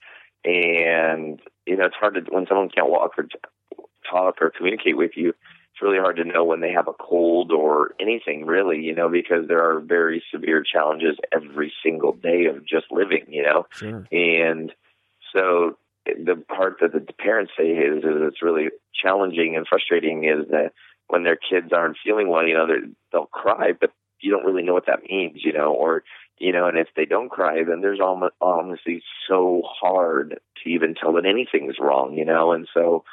[0.43, 3.25] and you know it's hard to when someone can't walk or
[4.11, 5.33] talk or communicate with you.
[5.83, 9.49] Really hard to know when they have a cold or anything really, you know, because
[9.49, 13.65] there are very severe challenges every single day of just living, you know.
[13.71, 14.07] Sure.
[14.09, 14.71] And
[15.33, 20.47] so the part that the parents say is, is it's really challenging and frustrating is
[20.51, 20.71] that
[21.09, 22.67] when their kids aren't feeling well, you know,
[23.11, 23.91] they'll cry, but
[24.21, 26.03] you don't really know what that means, you know, or,
[26.39, 30.95] you know, and if they don't cry, then there's almost, honestly so hard to even
[30.95, 33.03] tell that anything's wrong, you know, and so,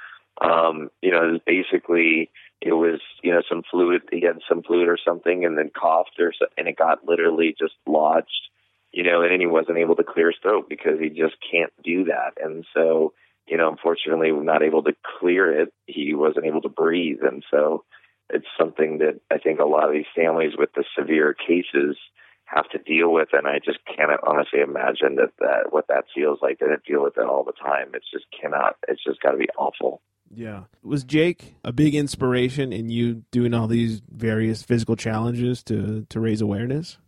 [0.40, 2.30] um, you know, it's basically
[2.60, 6.18] it was you know some fluid he had some fluid or something and then coughed
[6.18, 8.48] or so, and it got literally just lodged
[8.92, 11.72] you know and then he wasn't able to clear his throat because he just can't
[11.82, 12.32] do that.
[12.42, 13.12] And so
[13.46, 17.20] you know unfortunately not able to clear it he wasn't able to breathe.
[17.22, 17.84] And so
[18.28, 21.96] it's something that i think a lot of these families with the severe cases
[22.44, 23.28] have to deal with.
[23.32, 26.58] And i just cannot honestly imagine that that what that feels like.
[26.58, 27.92] To deal with it all the time.
[27.94, 30.02] It's just cannot it's just got to be awful
[30.34, 30.64] yeah.
[30.82, 36.20] Was Jake a big inspiration in you doing all these various physical challenges to to
[36.20, 36.98] raise awareness?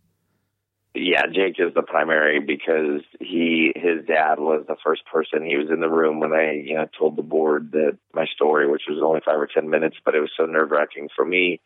[0.95, 5.45] Yeah, Jake is the primary because he his dad was the first person.
[5.45, 8.69] He was in the room when I you know told the board that my story,
[8.69, 11.61] which was only five or ten minutes, but it was so nerve wracking for me,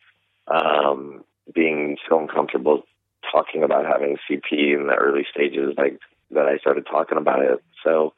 [0.46, 2.84] um, being so uncomfortable
[3.30, 5.98] talking about having CP in the early stages, like
[6.30, 7.62] that I started talking about it.
[7.84, 8.14] So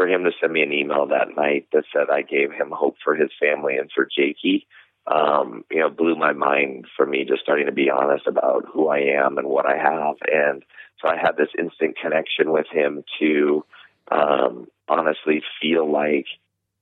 [0.00, 2.96] for him to send me an email that night that said I gave him hope
[3.04, 4.66] for his family and for Jakey,
[5.06, 8.88] um, you know, blew my mind for me just starting to be honest about who
[8.88, 10.14] I am and what I have.
[10.32, 10.62] And
[11.02, 13.62] so I had this instant connection with him to
[14.10, 16.24] um, honestly feel like,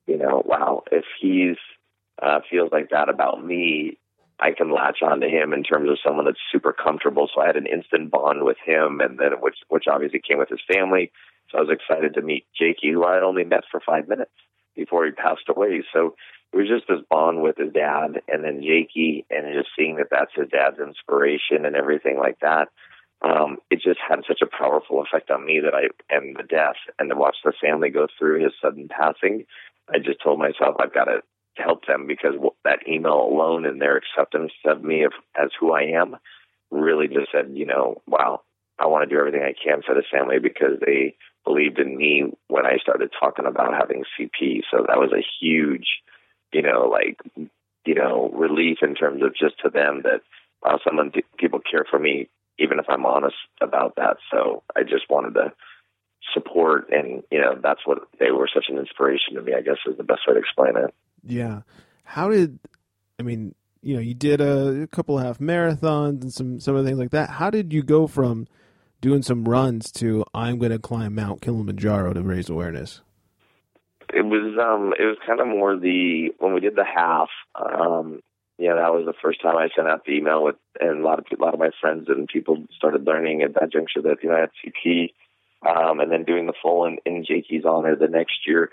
[0.06, 1.56] you know, wow, if he's
[2.22, 3.98] uh, feels like that about me,
[4.40, 7.28] I can latch on to him in terms of someone that's super comfortable.
[7.34, 10.48] So I had an instant bond with him, and then which which obviously came with
[10.48, 11.10] his family.
[11.50, 14.30] So I was excited to meet Jakey, who I had only met for five minutes
[14.76, 15.82] before he passed away.
[15.92, 16.14] So
[16.52, 20.08] it was just this bond with his dad, and then Jakey, and just seeing that
[20.10, 22.68] that's his dad's inspiration and everything like that.
[23.20, 26.76] Um, it just had such a powerful effect on me that I, and the death,
[26.98, 29.44] and to watch the family go through his sudden passing,
[29.92, 31.22] I just told myself I've got to
[31.58, 36.16] help them because that email alone and their acceptance of me as who I am
[36.70, 38.42] really just said, you know, wow,
[38.78, 42.24] I want to do everything I can for this family because they believed in me
[42.48, 44.62] when I started talking about having CP.
[44.70, 45.86] So that was a huge,
[46.52, 47.18] you know, like,
[47.84, 50.20] you know, relief in terms of just to them that
[50.62, 54.18] wow, someone people care for me, even if I'm honest about that.
[54.30, 55.52] So I just wanted to
[56.34, 59.54] support, and you know, that's what they were such an inspiration to me.
[59.54, 60.94] I guess is the best way to explain it.
[61.24, 61.62] Yeah.
[62.04, 62.58] How did
[63.18, 63.54] I mean?
[63.80, 66.90] You know, you did a, a couple of half marathons and some some of the
[66.90, 67.30] things like that.
[67.30, 68.46] How did you go from
[69.00, 73.00] doing some runs to I'm going to climb Mount Kilimanjaro to raise awareness?
[74.12, 78.20] It was um it was kind of more the when we did the half um
[78.56, 81.18] yeah that was the first time I sent out the email with and a lot
[81.18, 84.30] of a lot of my friends and people started learning at that juncture that you
[84.30, 85.12] know I had CP
[85.68, 88.70] um and then doing the full in, in Jakey's honor the next year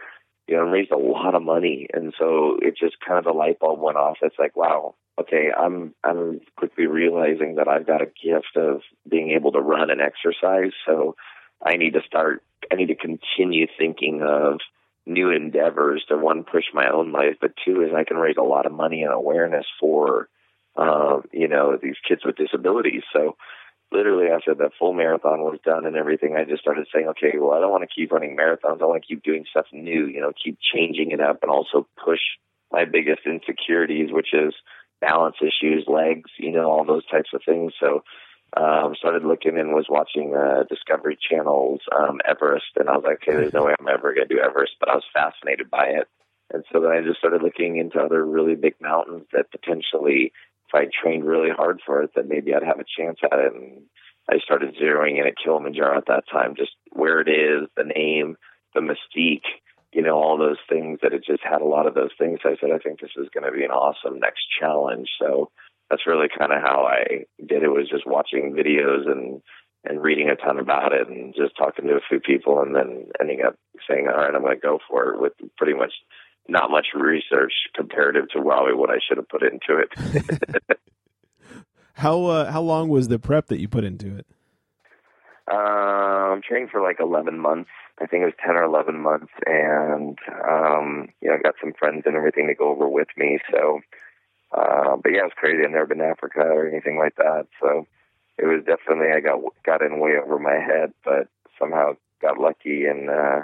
[0.47, 3.60] you know raised a lot of money and so it just kind of the light
[3.60, 8.05] bulb went off it's like wow okay, I'm I'm quickly realizing that I've got a
[8.05, 10.73] gift of being able to run and exercise.
[10.86, 11.15] So
[11.65, 12.43] I need to start.
[12.71, 14.60] I need to continue thinking of
[15.05, 18.43] new endeavors to one push my own life, but two is I can raise a
[18.43, 20.27] lot of money and awareness for
[20.75, 23.03] um, you know these kids with disabilities.
[23.13, 23.36] So
[23.91, 27.53] literally after the full marathon was done and everything, I just started saying, okay, well,
[27.53, 28.81] I don't want to keep running marathons.
[28.81, 31.87] I want to keep doing stuff new, you know, keep changing it up and also
[32.03, 32.19] push
[32.71, 34.53] my biggest insecurities, which is
[35.01, 37.73] balance issues, legs, you know, all those types of things.
[37.79, 38.03] So
[38.57, 43.21] um, started looking and was watching uh, Discovery Channel's um, Everest, and I was like,
[43.21, 45.87] okay, there's no way I'm ever going to do Everest, but I was fascinated by
[45.87, 46.07] it.
[46.53, 50.31] And so then I just started looking into other really big mountains that potentially,
[50.67, 53.54] if I trained really hard for it, that maybe I'd have a chance at it.
[53.54, 53.84] And
[54.30, 58.38] I started zeroing in at Kilimanjaro at that time, just where it is, the name,
[58.73, 59.45] the mystique,
[59.93, 62.39] you know, all those things that it just had a lot of those things.
[62.43, 65.08] I said, I think this is going to be an awesome next challenge.
[65.19, 65.51] So
[65.89, 69.41] that's really kind of how I did it was just watching videos and,
[69.86, 73.06] and reading a ton about it and just talking to a few people and then
[73.21, 73.56] ending up
[73.88, 75.93] saying, all right, I'm going to go for it with pretty much
[76.47, 80.79] not much research comparative to probably what I should have put into it.
[81.93, 84.27] how, uh, how long was the prep that you put into it?
[85.47, 87.69] Um, I'm training for like 11 months.
[87.99, 89.31] I think it was 10 or 11 months.
[89.45, 93.39] And, um, you know, I got some friends and everything to go over with me.
[93.51, 93.81] So,
[94.51, 95.63] uh, but yeah, it was crazy.
[95.63, 97.47] I've never been to Africa or anything like that.
[97.62, 97.88] So
[98.38, 101.27] it was definitely, I got, got in way over my head, but
[101.60, 103.41] somehow got lucky and, uh,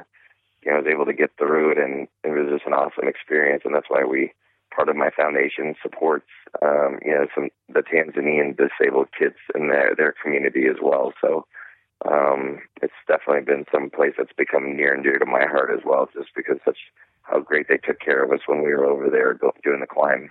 [0.64, 3.08] you know, I was able to get through it and it was just an awesome
[3.08, 3.64] experience.
[3.66, 4.34] And that's why we,
[4.76, 6.30] part of my foundation supports,
[6.62, 11.14] um, you know, some, the Tanzanian disabled kids in their, their community as well.
[11.22, 11.46] So,
[12.10, 15.84] um, it's definitely been some place that's become near and dear to my heart as
[15.86, 16.78] well, just because such
[17.24, 20.30] how great they took care of us when we were over there doing the climb.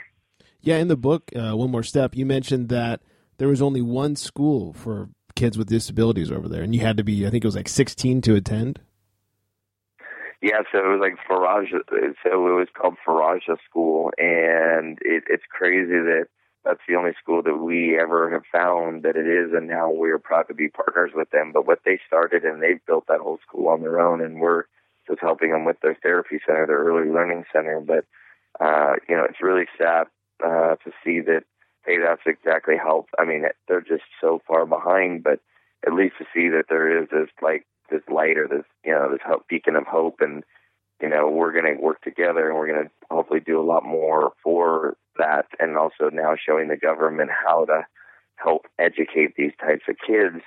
[0.61, 3.01] Yeah, in the book, uh, one more step, you mentioned that
[3.39, 7.05] there was only one school for kids with disabilities over there, and you had to
[7.05, 8.81] be, I think it was like 16 to attend.
[10.43, 11.81] Yeah, so it was like Faraja.
[12.23, 16.29] So it was called Faraja School, and it, it's crazy that
[16.65, 20.19] that's the only school that we ever have found that it is, and now we're
[20.19, 21.53] proud to be partners with them.
[21.53, 24.65] But what they started, and they've built that whole school on their own, and we're
[25.07, 27.81] just helping them with their therapy center, their early learning center.
[27.81, 28.07] But
[28.65, 30.07] uh, you know, it's really sad
[30.45, 31.45] uh, to see that.
[31.85, 33.07] Hey, that's exactly how.
[33.19, 35.41] I mean, they're just so far behind, but
[35.87, 39.11] at least to see that there is this like this light or this you know
[39.11, 40.45] this hope, beacon of hope, and
[41.01, 43.85] you know we're going to work together and we're going to hopefully do a lot
[43.85, 47.83] more for that, and also now showing the government how to
[48.37, 50.43] help educate these types of kids.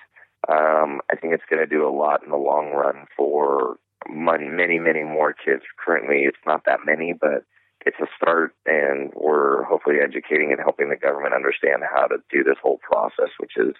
[0.49, 3.77] Um, I think it's going to do a lot in the long run for
[4.09, 5.63] many, many, many more kids.
[5.83, 7.45] Currently, it's not that many, but
[7.85, 12.43] it's a start, and we're hopefully educating and helping the government understand how to do
[12.43, 13.75] this whole process, which been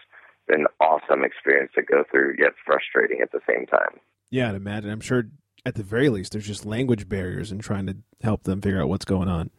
[0.50, 4.00] an awesome experience to go through, yet frustrating at the same time.
[4.30, 4.90] Yeah, I'd imagine.
[4.90, 5.26] I'm sure
[5.66, 8.90] at the very least there's just language barriers in trying to help them figure out
[8.90, 9.50] what's going on.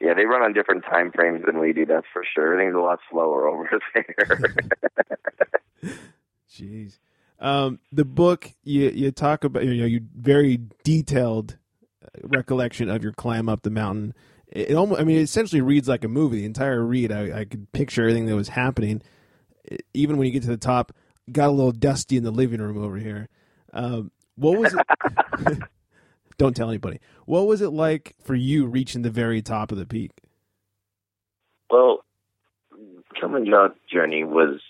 [0.00, 1.84] Yeah, they run on different time frames than we do.
[1.84, 2.52] That's for sure.
[2.52, 4.54] Everything's a lot slower over there.
[6.50, 6.98] Jeez.
[7.38, 11.56] Um, the book you you talk about you know you very detailed
[12.22, 14.14] recollection of your climb up the mountain.
[14.46, 16.40] It, almost I mean it essentially reads like a movie.
[16.40, 19.02] The entire read I, I could picture everything that was happening.
[19.94, 20.92] Even when you get to the top,
[21.30, 23.28] got a little dusty in the living room over here.
[23.72, 25.58] Um, what was it?
[26.38, 27.00] Don't tell anybody.
[27.26, 30.12] What was it like for you reaching the very top of the peak?
[31.70, 32.04] Well,
[33.14, 34.60] Kilimanjaro journey was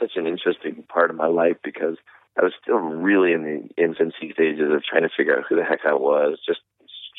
[0.00, 1.96] such an interesting part of my life because
[2.38, 5.64] I was still really in the infancy stages of trying to figure out who the
[5.64, 6.60] heck I was, just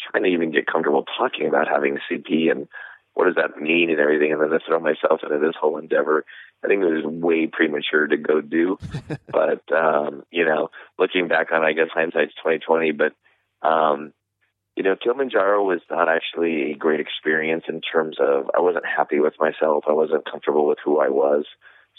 [0.09, 2.67] trying to even get comfortable talking about having CP and
[3.13, 6.25] what does that mean and everything, and then to throw myself into this whole endeavor.
[6.63, 8.77] I think it was way premature to go do,
[9.27, 10.69] but um, you know,
[10.99, 12.91] looking back on, I guess hindsight's twenty twenty.
[12.91, 13.13] But
[13.67, 14.13] um,
[14.75, 19.19] you know, Kilimanjaro was not actually a great experience in terms of I wasn't happy
[19.19, 19.85] with myself.
[19.87, 21.45] I wasn't comfortable with who I was.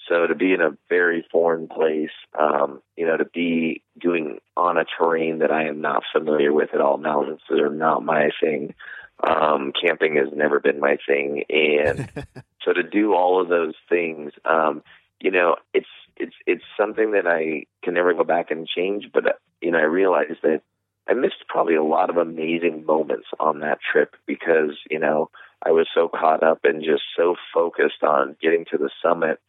[0.08, 4.76] So to be in a very foreign place, um, you know, to be doing on
[4.76, 8.30] a terrain that I am not familiar with at all, mountains that are not my
[8.40, 8.74] thing.
[9.22, 12.08] Um, camping has never been my thing, and
[12.64, 14.82] so to do all of those things, um,
[15.20, 19.10] you know, it's it's it's something that I can never go back and change.
[19.12, 20.62] But uh, you know, I realize that
[21.08, 25.30] I missed probably a lot of amazing moments on that trip because you know
[25.64, 29.40] I was so caught up and just so focused on getting to the summit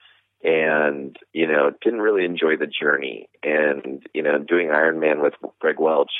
[0.43, 5.79] and you know didn't really enjoy the journey and you know doing ironman with greg
[5.79, 6.11] welch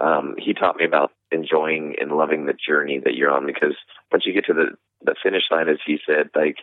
[0.00, 3.76] um he taught me about enjoying and loving the journey that you're on because
[4.12, 4.66] once you get to the
[5.04, 6.56] the finish line as he said like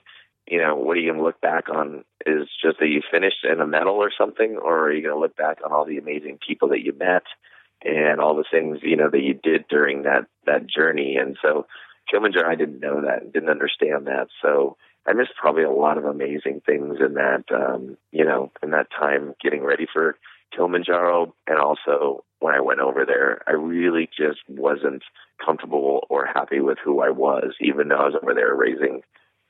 [0.47, 3.43] you know what are you going to look back on is just that you finished
[3.43, 5.97] in a medal or something or are you going to look back on all the
[5.97, 7.23] amazing people that you met
[7.83, 11.65] and all the things you know that you did during that that journey and so
[12.09, 16.05] Kilimanjaro I didn't know that didn't understand that so I missed probably a lot of
[16.05, 20.17] amazing things in that, um, you know, in that time getting ready for
[20.55, 21.33] Kilimanjaro.
[21.47, 25.03] And also when I went over there, I really just wasn't
[25.43, 29.01] comfortable or happy with who I was, even though I was over there raising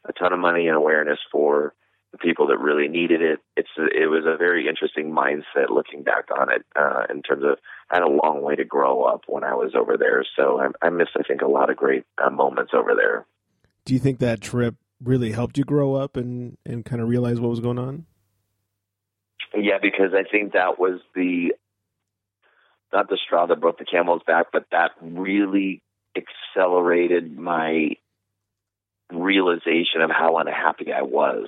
[0.06, 1.74] a ton of money and awareness for
[2.12, 3.40] the people that really needed it.
[3.56, 7.58] It's it was a very interesting mindset looking back on it uh, in terms of
[7.90, 10.26] I had a long way to grow up when I was over there.
[10.36, 13.26] So I, I missed I think a lot of great uh, moments over there.
[13.86, 17.40] Do you think that trip really helped you grow up and and kind of realize
[17.40, 18.06] what was going on?
[19.56, 21.54] Yeah, because I think that was the
[22.94, 25.82] not the straw that broke the camel's back, but that really
[26.16, 27.92] accelerated my
[29.12, 31.48] realization of how unhappy I was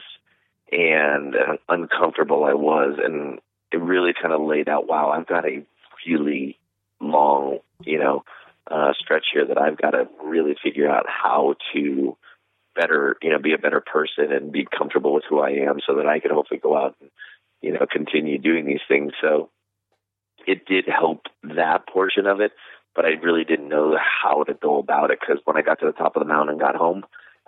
[0.71, 1.35] and
[1.69, 3.39] uncomfortable I was, and
[3.71, 5.65] it really kind of laid out, wow, I've got a
[6.07, 6.57] really
[6.99, 8.23] long, you know,
[8.69, 12.17] uh, stretch here that I've got to really figure out how to
[12.75, 15.95] better, you know, be a better person and be comfortable with who I am so
[15.97, 17.09] that I can hopefully go out and,
[17.61, 19.11] you know, continue doing these things.
[19.21, 19.49] So
[20.47, 22.51] it did help that portion of it,
[22.95, 25.85] but I really didn't know how to go about it because when I got to
[25.85, 27.03] the top of the mountain and got home,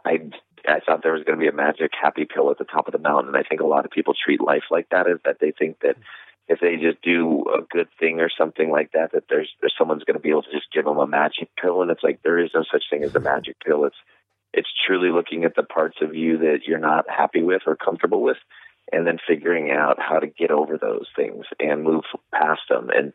[0.05, 0.19] I
[0.67, 2.91] I thought there was going to be a magic happy pill at the top of
[2.91, 3.33] the mountain.
[3.33, 5.79] And I think a lot of people treat life like that is that they think
[5.81, 5.95] that
[6.47, 10.03] if they just do a good thing or something like that, that there's, there's someone's
[10.03, 11.81] going to be able to just give them a magic pill.
[11.81, 13.85] And it's like, there is no such thing as a magic pill.
[13.85, 13.95] It's,
[14.53, 18.21] it's truly looking at the parts of you that you're not happy with or comfortable
[18.21, 18.37] with
[18.91, 23.13] and then figuring out how to get over those things and move past them and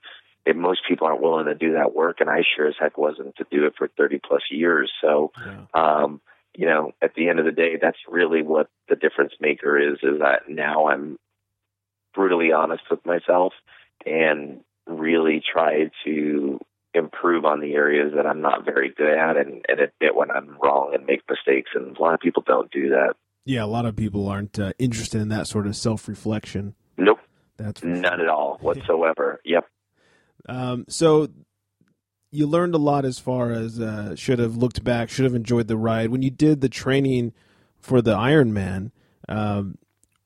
[0.56, 3.46] most people aren't willing to do that work and i sure as heck wasn't to
[3.50, 5.64] do it for 30 plus years so yeah.
[5.74, 6.20] um
[6.56, 9.98] you know at the end of the day that's really what the difference maker is
[10.02, 11.18] is that now i'm
[12.14, 13.52] brutally honest with myself
[14.04, 16.58] and really try to
[16.94, 20.56] improve on the areas that I'm not very good at and, and admit when I'm
[20.62, 21.70] wrong and make mistakes.
[21.74, 23.14] And a lot of people don't do that.
[23.44, 26.74] Yeah, a lot of people aren't uh, interested in that sort of self reflection.
[26.96, 27.20] Nope.
[27.56, 29.40] That's none at all whatsoever.
[29.44, 29.66] yep.
[30.48, 31.28] Um, so
[32.30, 35.68] you learned a lot as far as uh, should have looked back, should have enjoyed
[35.68, 36.10] the ride.
[36.10, 37.32] When you did the training
[37.78, 38.92] for the Ironman,
[39.28, 39.76] um,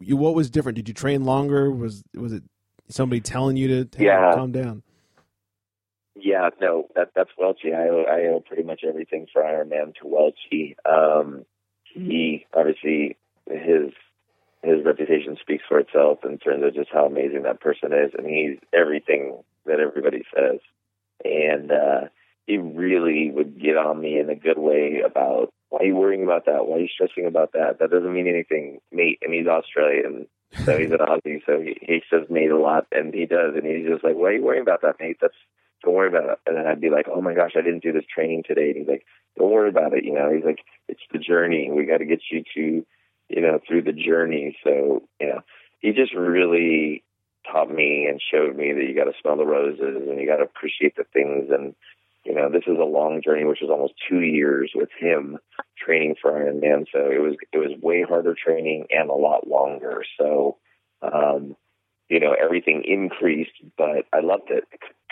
[0.00, 0.76] you, what was different?
[0.76, 1.70] Did you train longer?
[1.70, 2.42] Was was it
[2.88, 4.32] somebody telling you to hey, yeah.
[4.34, 4.82] calm down?
[6.14, 7.74] Yeah, no, that that's Welchie.
[7.74, 10.76] I owe, I owe pretty much everything for Ironman to Welchie.
[10.88, 11.44] Um,
[11.95, 13.16] he obviously
[13.47, 13.92] his
[14.62, 18.26] his reputation speaks for itself in terms of just how amazing that person is, and
[18.26, 20.61] he's everything that everybody says.
[21.24, 22.09] And uh,
[22.47, 26.22] he really would get on me in a good way about why are you worrying
[26.22, 26.66] about that?
[26.66, 27.78] Why are you stressing about that?
[27.78, 29.18] That doesn't mean anything, mate.
[29.22, 30.26] And he's Australian,
[30.64, 33.66] so he's an Aussie, so he, he says mate a lot, and he does, and
[33.66, 35.18] he's just like, why are you worrying about that, mate?
[35.20, 35.34] That's
[35.85, 36.39] don't worry about it.
[36.47, 38.70] And then I'd be like, oh my gosh, I didn't do this training today.
[38.70, 39.05] And he's like,
[39.37, 40.05] don't worry about it.
[40.05, 41.70] You know, he's like, it's the journey.
[41.70, 42.87] We got to get you to,
[43.28, 44.57] you know, through the journey.
[44.64, 45.41] So, you know,
[45.80, 47.05] he just really
[47.51, 50.37] taught me and showed me that you got to smell the roses and you got
[50.37, 51.51] to appreciate the things.
[51.51, 51.74] And,
[52.24, 55.39] you know, this is a long journey, which was almost two years with him
[55.76, 56.87] training for Ironman.
[56.91, 60.03] So it was, it was way harder training and a lot longer.
[60.18, 60.57] So,
[61.03, 61.57] um,
[62.09, 64.64] you know, everything increased, but I loved it.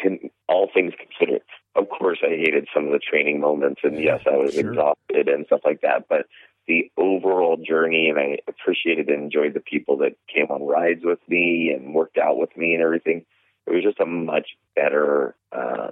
[0.02, 1.42] Can, all things considered,
[1.76, 4.70] of course, I hated some of the training moments, and yes, I was sure.
[4.70, 6.08] exhausted and stuff like that.
[6.08, 6.26] But
[6.66, 11.20] the overall journey, and I appreciated and enjoyed the people that came on rides with
[11.28, 13.24] me and worked out with me and everything.
[13.66, 15.90] It was just a much better uh,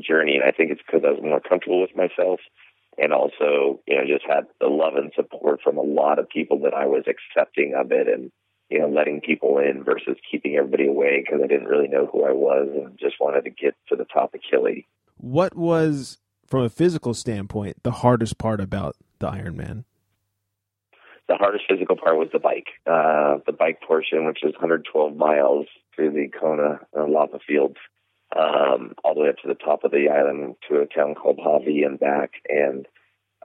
[0.00, 2.40] journey, and I think it's because I was more comfortable with myself,
[2.96, 6.60] and also, you know, just had the love and support from a lot of people
[6.60, 8.30] that I was accepting of it and
[8.70, 12.24] you know, letting people in versus keeping everybody away because I didn't really know who
[12.24, 14.84] I was and just wanted to get to the top of Kili.
[15.16, 19.84] What was, from a physical standpoint, the hardest part about the Ironman?
[21.28, 22.68] The hardest physical part was the bike.
[22.86, 27.76] Uh, the bike portion, which is 112 miles through the Kona uh, lava fields,
[28.36, 31.38] um, all the way up to the top of the island to a town called
[31.42, 32.32] Hawi and back.
[32.48, 32.86] And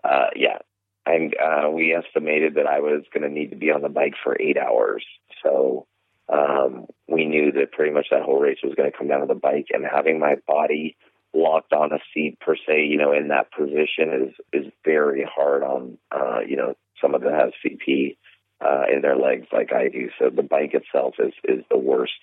[0.03, 0.59] uh, yeah,
[1.05, 4.13] and uh, we estimated that I was going to need to be on the bike
[4.23, 5.03] for eight hours.
[5.43, 5.85] So
[6.31, 9.27] um, we knew that pretty much that whole race was going to come down to
[9.27, 10.95] the bike, and having my body
[11.33, 15.63] locked on a seat per se, you know, in that position is is very hard
[15.63, 18.17] on uh, you know someone that has CP
[18.61, 20.09] uh, in their legs like I do.
[20.19, 22.13] So the bike itself is is the worst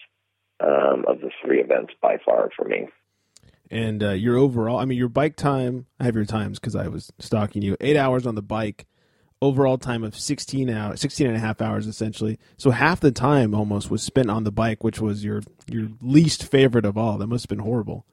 [0.60, 2.88] um, of the three events by far for me
[3.70, 6.88] and uh, your overall i mean your bike time i have your times because i
[6.88, 8.86] was stalking you eight hours on the bike
[9.42, 12.38] overall time of 16 hours 16 and a half hours essentially.
[12.56, 16.44] So half the time almost was spent on the bike which was your your least
[16.44, 17.18] favorite of all.
[17.18, 18.04] That must have been horrible.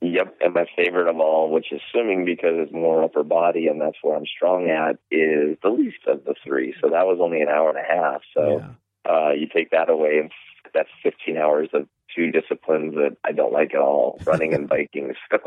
[0.00, 3.80] Yep and my favorite of all which is swimming because it's more upper body and
[3.80, 6.74] that's where i'm strong at is the least of the three.
[6.80, 8.22] So that was only an hour and a half.
[8.34, 8.62] So
[9.06, 9.12] yeah.
[9.12, 10.30] uh, you take that away and
[10.72, 15.14] that's 15 hours of two disciplines that I don't like at all, running and biking.
[15.30, 15.38] So,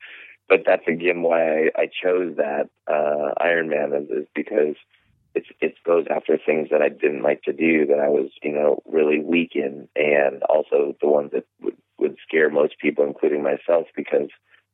[0.48, 4.76] but that's again why I, I chose that uh, Ironman is, is because
[5.34, 8.52] it's it goes after things that I didn't like to do that I was you
[8.52, 13.42] know really weak in, and also the ones that would would scare most people, including
[13.42, 14.28] myself, because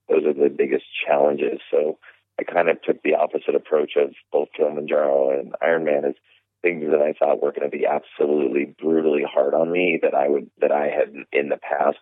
[0.09, 1.61] those are the biggest challenges.
[1.71, 1.99] So
[2.39, 6.17] I kind of took the opposite approach of both Kilimanjaro and Ironman is
[6.63, 10.29] things that I thought were going to be absolutely brutally hard on me that I
[10.29, 11.99] would that I had in the past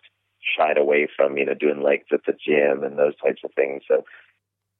[0.57, 3.83] shied away from, you know, doing legs at the gym and those types of things.
[3.87, 4.03] So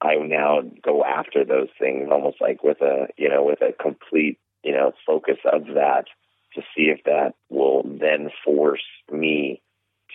[0.01, 4.39] I now go after those things almost like with a you know with a complete
[4.63, 6.05] you know focus of that
[6.53, 9.61] to see if that will then force me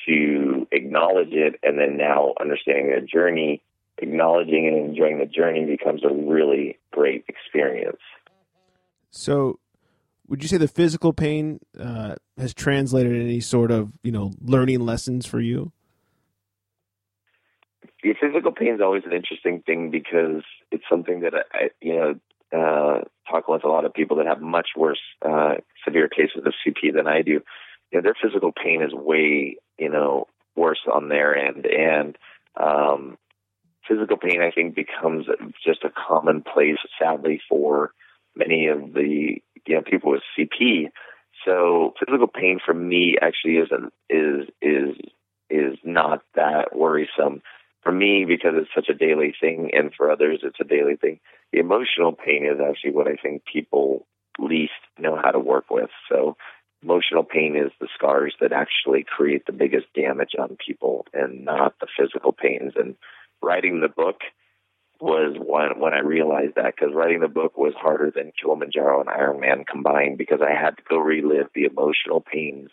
[0.06, 3.62] to acknowledge it and then now understanding the journey
[3.98, 8.00] acknowledging and enjoying the journey becomes a really great experience
[9.12, 9.60] so,
[10.26, 14.80] would you say the physical pain uh, has translated any sort of you know learning
[14.80, 15.70] lessons for you?
[18.02, 20.42] The physical pain is always an interesting thing because
[20.72, 22.14] it's something that I, you know,
[22.52, 26.54] uh, talk with a lot of people that have much worse uh, severe cases of
[26.66, 27.42] CP than I do.
[27.90, 32.16] You know, their physical pain is way, you know, worse on their end, and
[32.56, 33.18] um,
[33.86, 35.26] physical pain I think becomes
[35.64, 37.92] just a commonplace, sadly, for
[38.36, 40.90] many of the you know people with CP.
[41.44, 44.96] So physical pain for me actually isn't is is
[45.50, 47.42] is not that worrisome
[47.82, 51.20] for me because it's such a daily thing, and for others it's a daily thing.
[51.52, 54.06] The emotional pain is actually what I think people
[54.38, 55.90] least know how to work with.
[56.08, 56.36] So
[56.82, 61.74] emotional pain is the scars that actually create the biggest damage on people and not
[61.80, 62.72] the physical pains.
[62.76, 62.96] And
[63.42, 64.20] writing the book
[65.02, 69.08] was when when I realized that because writing the book was harder than Kilimanjaro and
[69.08, 72.70] Iron Man combined because I had to go relive the emotional pains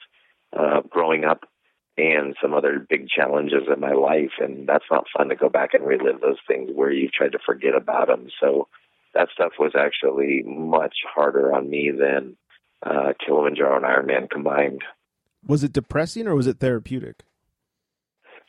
[0.57, 1.45] uh, growing up
[1.97, 5.73] and some other big challenges in my life, and that's not fun to go back
[5.73, 8.27] and relive those things where you tried to forget about them.
[8.39, 8.67] So
[9.15, 12.37] that stuff was actually much harder on me than
[12.85, 14.83] uh, Kilimanjaro and Iron Man combined.
[15.45, 17.23] Was it depressing or was it therapeutic?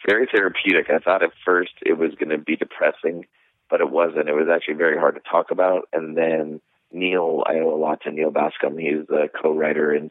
[0.06, 0.90] Very therapeutic.
[0.90, 3.24] I thought at first it was going to be depressing,
[3.70, 4.28] but it wasn't.
[4.28, 5.88] It was actually very hard to talk about.
[5.92, 6.60] And then
[6.92, 8.80] Neal, I owe a lot to Neal Bascomb.
[8.80, 10.10] He's the co-writer, and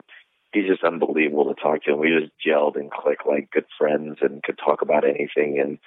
[0.54, 1.92] he's just unbelievable to talk to.
[1.92, 5.60] And we just gelled and clicked like good friends, and could talk about anything.
[5.60, 5.78] And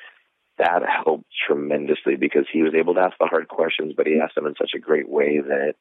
[0.58, 4.34] that helped tremendously because he was able to ask the hard questions, but he asked
[4.34, 5.74] them in such a great way that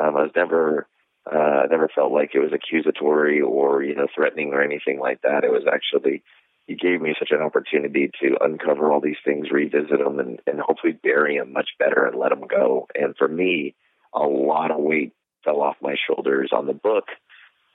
[0.00, 0.86] um, I was never
[1.30, 5.44] uh, never felt like it was accusatory or you know threatening or anything like that.
[5.44, 6.22] It was actually
[6.68, 10.60] he gave me such an opportunity to uncover all these things, revisit them, and, and
[10.60, 12.86] hopefully bury them much better and let them go.
[12.94, 13.74] And for me,
[14.14, 15.14] a lot of weight
[15.44, 17.06] fell off my shoulders on the book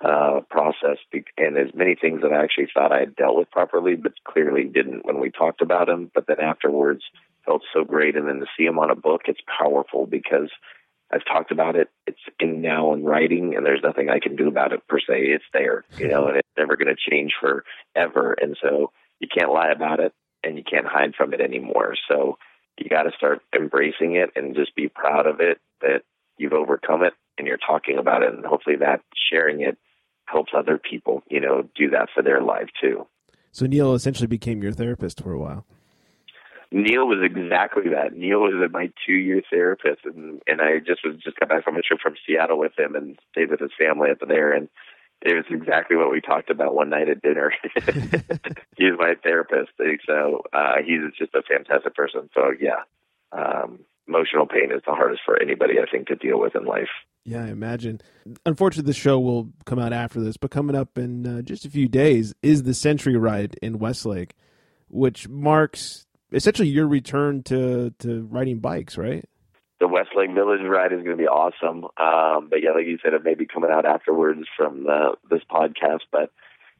[0.06, 0.98] uh, process,
[1.38, 4.66] and as many things that I actually thought I had dealt with properly, but clearly
[4.66, 6.12] didn't when we talked about them.
[6.14, 7.02] But then afterwards,
[7.46, 10.52] felt so great, and then to see them on a book, it's powerful because
[11.14, 11.89] I've talked about it.
[12.07, 15.26] It's in now in writing, and there's nothing I can do about it per se.
[15.28, 18.36] It's there, you know, and it's never going to change forever.
[18.41, 21.95] And so you can't lie about it, and you can't hide from it anymore.
[22.09, 22.38] So
[22.80, 26.01] you got to start embracing it and just be proud of it that
[26.38, 29.78] you've overcome it and you're talking about it, and hopefully that sharing it
[30.26, 33.05] helps other people, you know, do that for their life too.
[33.51, 35.66] So Neal essentially became your therapist for a while.
[36.74, 38.18] Neal was exactly that.
[38.18, 41.78] Neal was my two year therapist and and I just was just got back from
[41.78, 44.68] a trip from Seattle with him and stayed with his family up there and
[45.22, 47.54] it was exactly what we talked about one night at dinner.
[48.76, 49.72] he's my therapist.
[50.08, 52.30] So uh he's just a fantastic person.
[52.34, 52.82] So yeah.
[53.32, 56.90] Um emotional pain is the hardest for anybody I think to deal with in life.
[57.24, 58.02] Yeah, I imagine.
[58.46, 61.70] Unfortunately, the show will come out after this, but coming up in uh, just a
[61.70, 64.36] few days is the Century Ride in Westlake,
[64.90, 69.26] which marks essentially your return to to riding bikes, right?
[69.80, 71.86] The Westlake Village ride is going to be awesome.
[71.98, 75.42] Um, but yeah, like you said, it may be coming out afterwards from the, this
[75.52, 76.02] podcast.
[76.12, 76.32] But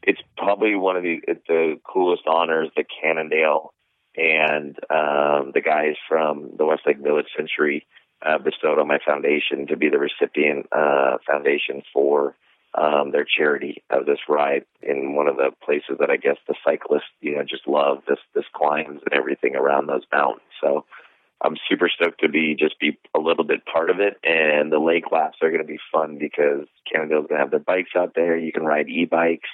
[0.02, 3.74] it's probably one of the the coolest honors that Cannondale
[4.16, 7.86] and um, the guys from the Westlake Village Century
[8.26, 12.36] uh, bestowed on my foundation to be the recipient uh, foundation for
[12.76, 16.56] um, their charity of this ride in one of the places that I guess the
[16.66, 20.42] cyclists, you know, just love this this climbs and everything around those mountains.
[20.62, 20.86] So
[21.44, 24.18] I'm super stoked to be just be a little bit part of it.
[24.24, 27.60] And the lake laps are going to be fun because Cannondale's going to have their
[27.60, 28.38] bikes out there.
[28.38, 29.50] You can ride e-bikes.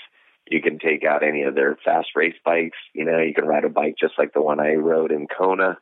[0.48, 2.78] You can take out any of their fast race bikes.
[2.94, 5.78] You know, you can ride a bike just like the one I rode in Kona.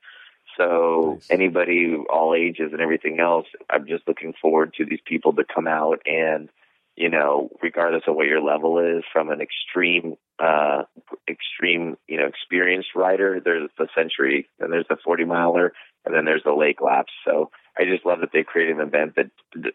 [0.57, 1.27] So nice.
[1.29, 5.67] anybody, all ages and everything else, I'm just looking forward to these people to come
[5.67, 6.49] out and
[6.97, 10.81] you know, regardless of what your level is, from an extreme, uh,
[11.29, 15.73] extreme, you know, experienced rider, there's the century, and there's the 40 miler,
[16.05, 17.13] and then there's the lake laps.
[17.23, 19.29] So I just love that they created an event that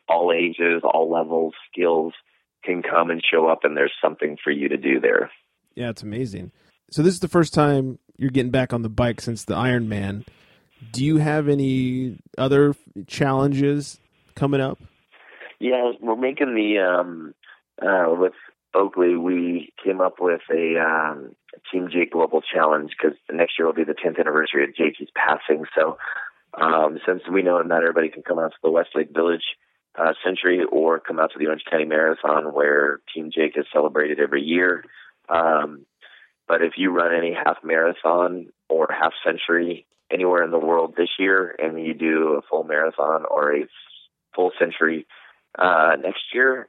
[0.08, 2.12] all ages, all levels, skills
[2.64, 5.30] can come and show up, and there's something for you to do there.
[5.76, 6.50] Yeah, it's amazing.
[6.90, 10.26] So this is the first time you're getting back on the bike since the Ironman.
[10.90, 12.74] Do you have any other
[13.06, 14.00] challenges
[14.34, 14.80] coming up?
[15.62, 17.34] Yeah, we're making the um,
[17.80, 18.32] uh, with
[18.74, 19.14] Oakley.
[19.14, 21.36] We came up with a um,
[21.70, 25.62] Team Jake Global Challenge because next year will be the 10th anniversary of Jakey's passing.
[25.78, 25.98] So
[26.60, 29.44] um, since we know not everybody can come out to the Westlake Village
[29.96, 34.18] uh, Century or come out to the Orange County Marathon, where Team Jake is celebrated
[34.18, 34.84] every year.
[35.28, 35.86] Um,
[36.48, 41.10] but if you run any half marathon or half century anywhere in the world this
[41.20, 43.68] year, and you do a full marathon or a
[44.34, 45.06] full century
[45.58, 46.68] uh, next year,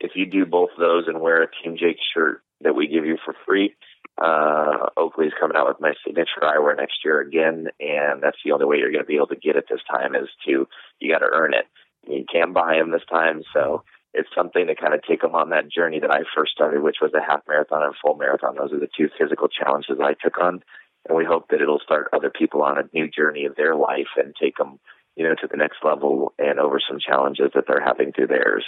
[0.00, 3.16] if you do both those and wear a Team Jake shirt that we give you
[3.24, 3.74] for free,
[4.20, 8.66] uh, Oakley's coming out with my signature eyewear next year again, and that's the only
[8.66, 10.68] way you're going to be able to get it this time is to
[11.00, 11.66] you got to earn it.
[12.06, 15.50] You can't buy them this time, so it's something to kind of take them on
[15.50, 18.56] that journey that I first started, which was a half marathon and full marathon.
[18.56, 20.62] Those are the two physical challenges I took on,
[21.08, 24.12] and we hope that it'll start other people on a new journey of their life
[24.16, 24.78] and take them
[25.16, 28.64] you know, to the next level and over some challenges that they're having through theirs.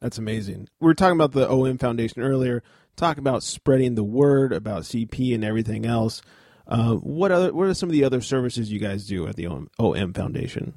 [0.00, 0.68] That's amazing.
[0.80, 2.62] We were talking about the OM Foundation earlier.
[2.96, 6.22] Talk about spreading the word about CP and everything else.
[6.66, 7.52] Uh, what other?
[7.52, 10.74] What are some of the other services you guys do at the OM, OM Foundation?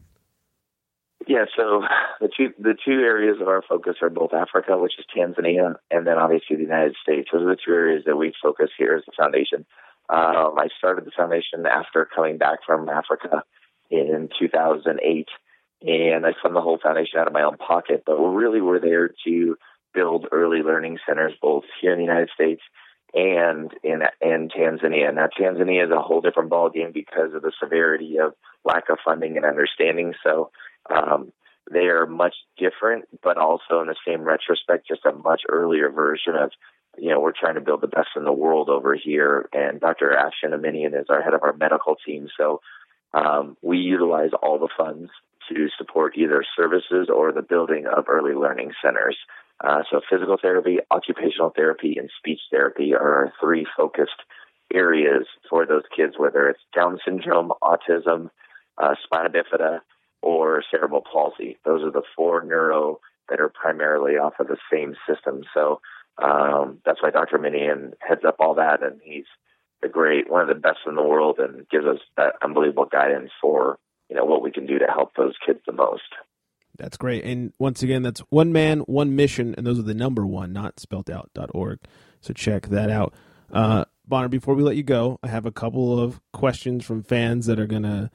[1.27, 1.83] Yeah, so
[2.21, 6.07] the two the two areas of our focus are both Africa, which is Tanzania, and
[6.07, 7.29] then obviously the United States.
[7.31, 9.65] Those are the two areas that we focus here as the foundation.
[10.09, 13.43] Um, I started the foundation after coming back from Africa
[13.89, 15.27] in 2008,
[15.81, 18.03] and I fund the whole foundation out of my own pocket.
[18.05, 19.57] But we really were there to
[19.93, 22.61] build early learning centers both here in the United States
[23.13, 25.13] and in in Tanzania.
[25.13, 28.33] Now Tanzania is a whole different ballgame because of the severity of
[28.65, 30.13] lack of funding and understanding.
[30.23, 30.51] So
[30.89, 31.31] um,
[31.71, 36.35] they are much different, but also in the same retrospect, just a much earlier version
[36.35, 36.51] of
[36.97, 39.49] you know, we're trying to build the best in the world over here.
[39.53, 40.17] And Dr.
[40.17, 42.27] Afshin Aminian is our head of our medical team.
[42.37, 42.59] So
[43.17, 45.09] um, we utilize all the funds
[45.49, 49.17] to support either services or the building of early learning centers.
[49.63, 54.21] Uh, so physical therapy, occupational therapy, and speech therapy are our three focused
[54.73, 58.29] areas for those kids, whether it's Down syndrome, autism,
[58.77, 59.79] uh, spina bifida,
[60.21, 61.57] or cerebral palsy.
[61.65, 62.99] Those are the four neuro
[63.29, 65.43] that are primarily off of the same system.
[65.53, 65.81] So
[66.21, 67.37] um, that's why Dr.
[67.37, 69.25] Aminian heads up all that, and he's
[69.81, 73.31] the great, one of the best in the world, and gives us that unbelievable guidance
[73.41, 73.77] for
[74.09, 76.03] you know what we can do to help those kids the most.
[76.77, 77.23] That's great.
[77.23, 80.79] And once again, that's one man, one mission, and those are the number one, not
[80.79, 81.79] spelt out dot org.
[82.21, 83.13] So check that out.
[83.51, 87.45] Uh, Bonner, before we let you go, I have a couple of questions from fans
[87.47, 88.09] that are to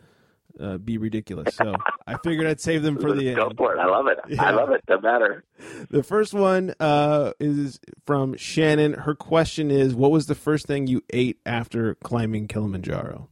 [0.63, 1.55] uh, be ridiculous.
[1.55, 1.75] So
[2.07, 3.37] I figured I'd save them for the end.
[3.37, 3.79] Go for it.
[3.79, 4.19] I love it.
[4.29, 4.45] Yeah.
[4.45, 4.83] I love it.
[4.89, 5.45] No matter.
[5.91, 8.95] The first one uh, is from Shannon.
[8.95, 13.29] Her question is What was the first thing you ate after climbing Kilimanjaro?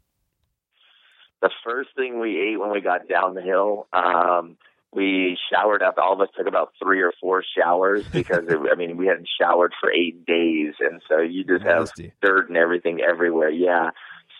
[1.42, 4.58] The first thing we ate when we got down the hill, um,
[4.92, 5.94] we showered up.
[5.96, 9.28] All of us took about three or four showers because it, I mean we hadn't
[9.40, 12.04] showered for eight days, and so you just Nasty.
[12.04, 13.50] have dirt and everything everywhere.
[13.50, 13.90] Yeah.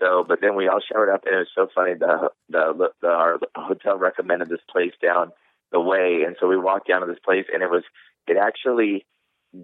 [0.01, 1.95] So, but then we all showered up, and it was so funny.
[1.95, 5.33] The the, the our hotel recommended this place down
[5.71, 7.85] the way, and so we walked down to this place, and it was
[8.27, 9.07] it actually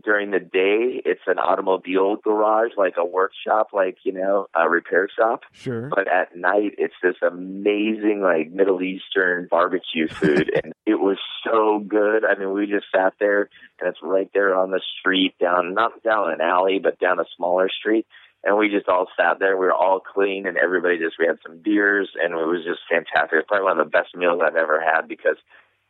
[0.02, 5.08] during the day it's an automobile garage like a workshop like you know a repair
[5.16, 10.98] shop sure but at night it's this amazing like middle eastern barbecue food and it
[10.98, 14.80] was so good i mean we just sat there and it's right there on the
[14.98, 18.06] street down not down an alley but down a smaller street
[18.44, 21.38] and we just all sat there we were all clean and everybody just we had
[21.46, 24.56] some beers and it was just fantastic it's probably one of the best meals i've
[24.56, 25.36] ever had because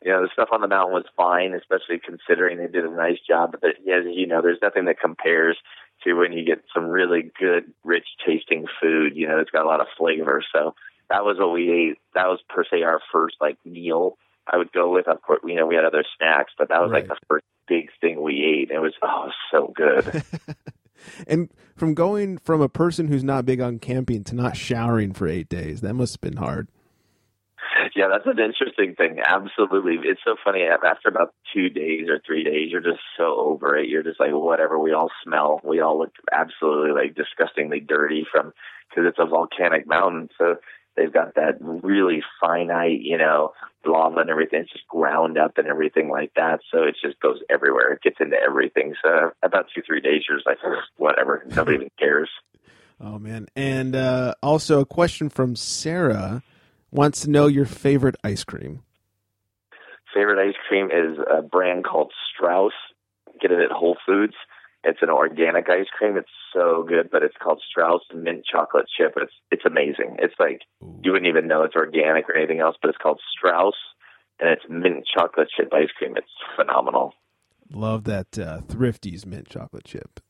[0.05, 3.19] you know, the stuff on the mountain was fine, especially considering they did a nice
[3.27, 3.57] job.
[3.61, 5.57] But as you know, there's nothing that compares
[6.05, 9.17] to when you get some really good, rich tasting food.
[9.17, 10.45] You know, it's got a lot of flavor.
[10.53, 10.75] So
[11.09, 11.99] that was what we ate.
[12.15, 14.19] That was per se our first like meal.
[14.47, 16.93] I would go with, of course, you know, we had other snacks, but that was
[16.93, 17.09] right.
[17.09, 18.71] like the first big thing we ate.
[18.71, 20.23] It was oh, so good.
[21.27, 25.29] and from going from a person who's not big on camping to not showering for
[25.29, 26.69] eight days, that must have been hard.
[27.95, 29.21] Yeah, that's an interesting thing.
[29.27, 29.99] Absolutely.
[30.05, 30.63] It's so funny.
[30.63, 33.89] After about two days or three days, you're just so over it.
[33.89, 34.79] You're just like, whatever.
[34.79, 35.61] We all smell.
[35.65, 38.53] We all look absolutely like disgustingly dirty from,
[38.91, 40.29] because it's a volcanic mountain.
[40.37, 40.57] So
[40.97, 43.53] they've got that really finite, you know,
[43.85, 44.63] lava and everything.
[44.63, 46.61] It's just ground up and everything like that.
[46.73, 47.93] So it just goes everywhere.
[47.93, 48.95] It gets into everything.
[49.03, 50.59] So about two, three days, you're just like,
[50.97, 51.45] whatever.
[51.55, 52.31] Nobody even cares.
[53.01, 53.47] Oh, man.
[53.55, 56.43] And uh, also a question from Sarah
[56.91, 58.83] wants to know your favorite ice cream.
[60.15, 62.73] Favorite ice cream is a brand called Straus.
[63.41, 64.33] Get it at Whole Foods.
[64.83, 66.17] It's an organic ice cream.
[66.17, 69.15] It's so good, but it's called Straus mint chocolate chip.
[69.17, 70.17] It's it's amazing.
[70.19, 71.01] It's like Ooh.
[71.03, 73.75] you wouldn't even know it's organic or anything else, but it's called Straus,
[74.41, 76.15] and it's mint chocolate chip ice cream.
[76.17, 76.27] It's
[76.57, 77.13] phenomenal.
[77.73, 80.21] Love that uh, Thrifty's mint chocolate chip.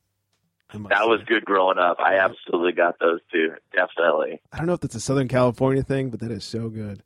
[0.73, 1.99] That was good growing up.
[2.01, 3.53] I absolutely got those too.
[3.73, 4.41] Definitely.
[4.53, 7.05] I don't know if that's a Southern California thing, but that is so good.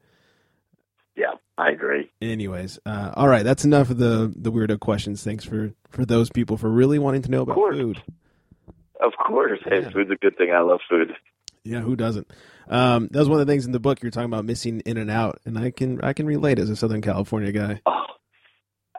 [1.15, 2.11] Yeah, I agree.
[2.23, 5.23] Anyways, uh, all right, that's enough of the the weirdo questions.
[5.23, 8.03] Thanks for for those people for really wanting to know about food.
[9.03, 9.83] Of course, yeah.
[9.83, 10.53] hey, food's a good thing.
[10.53, 11.13] I love food.
[11.65, 12.31] Yeah, who doesn't?
[12.69, 14.97] Um, that was one of the things in the book you're talking about missing In
[14.97, 17.81] and Out, and I can I can relate as a Southern California guy.
[17.87, 18.05] Oh,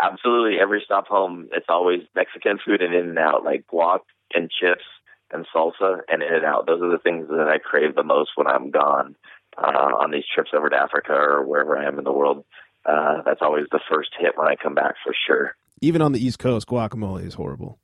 [0.02, 0.60] absolutely.
[0.60, 4.00] Every stop home, it's always Mexican food and In and Out, like guac
[4.34, 4.84] and chips
[5.32, 6.68] and salsa and In and Out.
[6.68, 9.16] Those are the things that I crave the most when I'm gone
[9.58, 12.44] uh, on these trips over to Africa or wherever I am in the world.
[12.86, 15.56] Uh, that's always the first hit when I come back for sure.
[15.82, 17.80] Even on the East Coast, guacamole is horrible.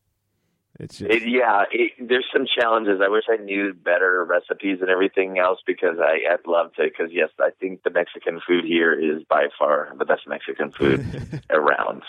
[0.79, 1.11] It's just...
[1.11, 2.99] it, yeah, it, there's some challenges.
[3.03, 6.83] I wish I knew better recipes and everything else because I, I'd love to.
[6.83, 11.41] Because yes, I think the Mexican food here is by far the best Mexican food
[11.49, 12.03] around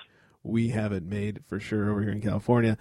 [0.48, 2.78] we have it made for sure over here in California.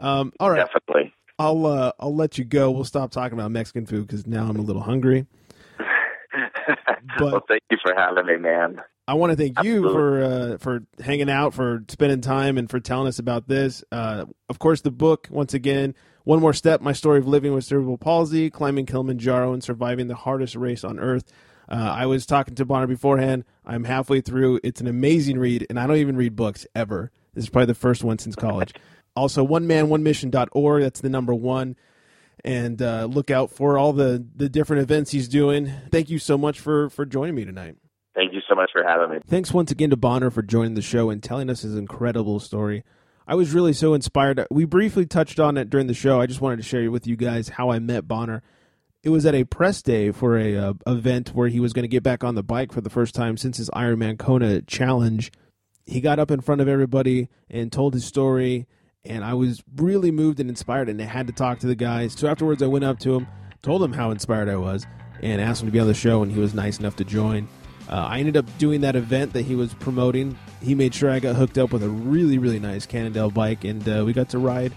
[0.00, 1.14] Um, all right, definitely.
[1.38, 2.70] I'll uh, I'll let you go.
[2.70, 5.26] We'll stop talking about Mexican food because now I'm a little hungry.
[7.18, 8.80] but, well, thank you for having me, man.
[9.08, 12.80] I want to thank you for uh, for hanging out, for spending time, and for
[12.80, 13.84] telling us about this.
[13.92, 15.94] Uh, of course, the book once again,
[16.24, 20.16] one more step: my story of living with cerebral palsy, climbing Kilimanjaro, and surviving the
[20.16, 21.24] hardest race on earth.
[21.68, 23.44] Uh, I was talking to Bonner beforehand.
[23.64, 24.60] I'm halfway through.
[24.64, 27.12] It's an amazing read, and I don't even read books ever.
[27.34, 28.74] This is probably the first one since college.
[29.16, 30.82] also, one man, one mission.org.
[30.82, 31.76] That's the number one.
[32.44, 35.72] And uh, look out for all the, the different events he's doing.
[35.90, 37.76] Thank you so much for, for joining me tonight.
[38.16, 39.18] Thank you so much for having me.
[39.26, 42.82] Thanks once again to Bonner for joining the show and telling us his incredible story.
[43.28, 44.46] I was really so inspired.
[44.50, 46.20] We briefly touched on it during the show.
[46.20, 48.42] I just wanted to share with you guys how I met Bonner.
[49.02, 51.88] It was at a press day for a uh, event where he was going to
[51.88, 55.30] get back on the bike for the first time since his Ironman Kona challenge.
[55.84, 58.66] He got up in front of everybody and told his story,
[59.04, 62.14] and I was really moved and inspired, and I had to talk to the guys.
[62.14, 63.26] So afterwards, I went up to him,
[63.62, 64.86] told him how inspired I was,
[65.20, 67.46] and asked him to be on the show, and he was nice enough to join.
[67.88, 70.38] Uh, I ended up doing that event that he was promoting.
[70.60, 73.88] He made sure I got hooked up with a really, really nice Cannondale bike, and
[73.88, 74.72] uh, we got to ride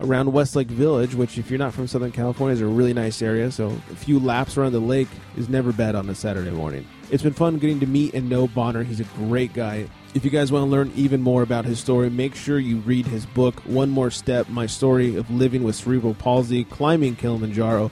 [0.00, 3.50] around Westlake Village, which, if you're not from Southern California, is a really nice area.
[3.52, 6.86] So a few laps around the lake is never bad on a Saturday morning.
[7.10, 8.82] It's been fun getting to meet and know Bonner.
[8.82, 9.86] He's a great guy.
[10.14, 13.06] If you guys want to learn even more about his story, make sure you read
[13.06, 17.90] his book, One More Step My Story of Living with Cerebral Palsy, Climbing Kilimanjaro,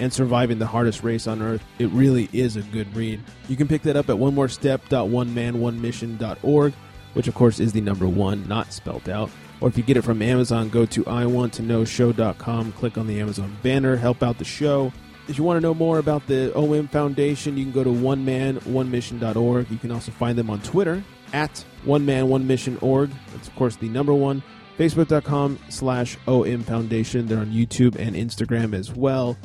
[0.00, 1.64] and Surviving the Hardest Race on Earth.
[1.78, 3.20] It really is a good read.
[3.48, 6.72] You can pick that up at onemorestep.oneman1mission.org,
[7.14, 9.30] which of course is the number one, not spelt out.
[9.60, 13.96] Or if you get it from Amazon, go to iwanttoknowshow.com, click on the Amazon banner,
[13.96, 14.92] help out the show.
[15.28, 18.26] If you want to know more about the OM Foundation, you can go to one
[18.26, 19.70] oneman1mission.org.
[19.70, 23.10] You can also find them on Twitter at oneman1mission.org.
[23.32, 24.42] That's, of course, the number one.
[24.78, 27.26] Facebook.com slash OM Foundation.
[27.26, 29.36] They're on YouTube and Instagram as well.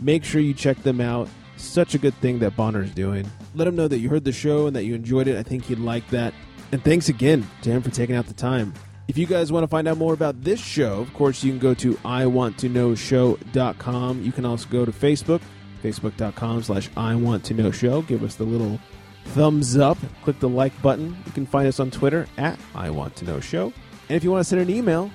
[0.00, 1.28] Make sure you check them out.
[1.56, 3.30] Such a good thing that Bonner's doing.
[3.54, 5.36] Let him know that you heard the show and that you enjoyed it.
[5.36, 6.32] I think he'd like that.
[6.70, 8.74] And thanks again to him for taking out the time.
[9.08, 11.58] If you guys want to find out more about this show, of course, you can
[11.58, 14.22] go to iwanttoknowshow.com.
[14.22, 15.40] You can also go to Facebook,
[15.82, 18.06] facebook.com slash iwanttoknowshow.
[18.06, 18.78] Give us the little
[19.24, 19.96] thumbs up.
[20.22, 21.16] Click the like button.
[21.24, 23.72] You can find us on Twitter at iwanttoknowshow.
[24.08, 25.10] And if you want to send an email,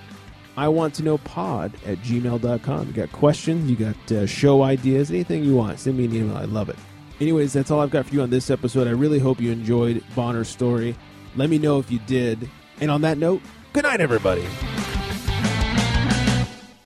[0.56, 2.88] I want to know pod at gmail.com.
[2.88, 6.38] You got questions, you got uh, show ideas, anything you want, send me an email.
[6.38, 6.78] I love it.
[7.20, 8.88] Anyways, that's all I've got for you on this episode.
[8.88, 10.96] I really hope you enjoyed Bonner's story.
[11.36, 12.50] Let me know if you did.
[12.82, 13.42] And on that note,
[13.72, 14.46] good night, everybody.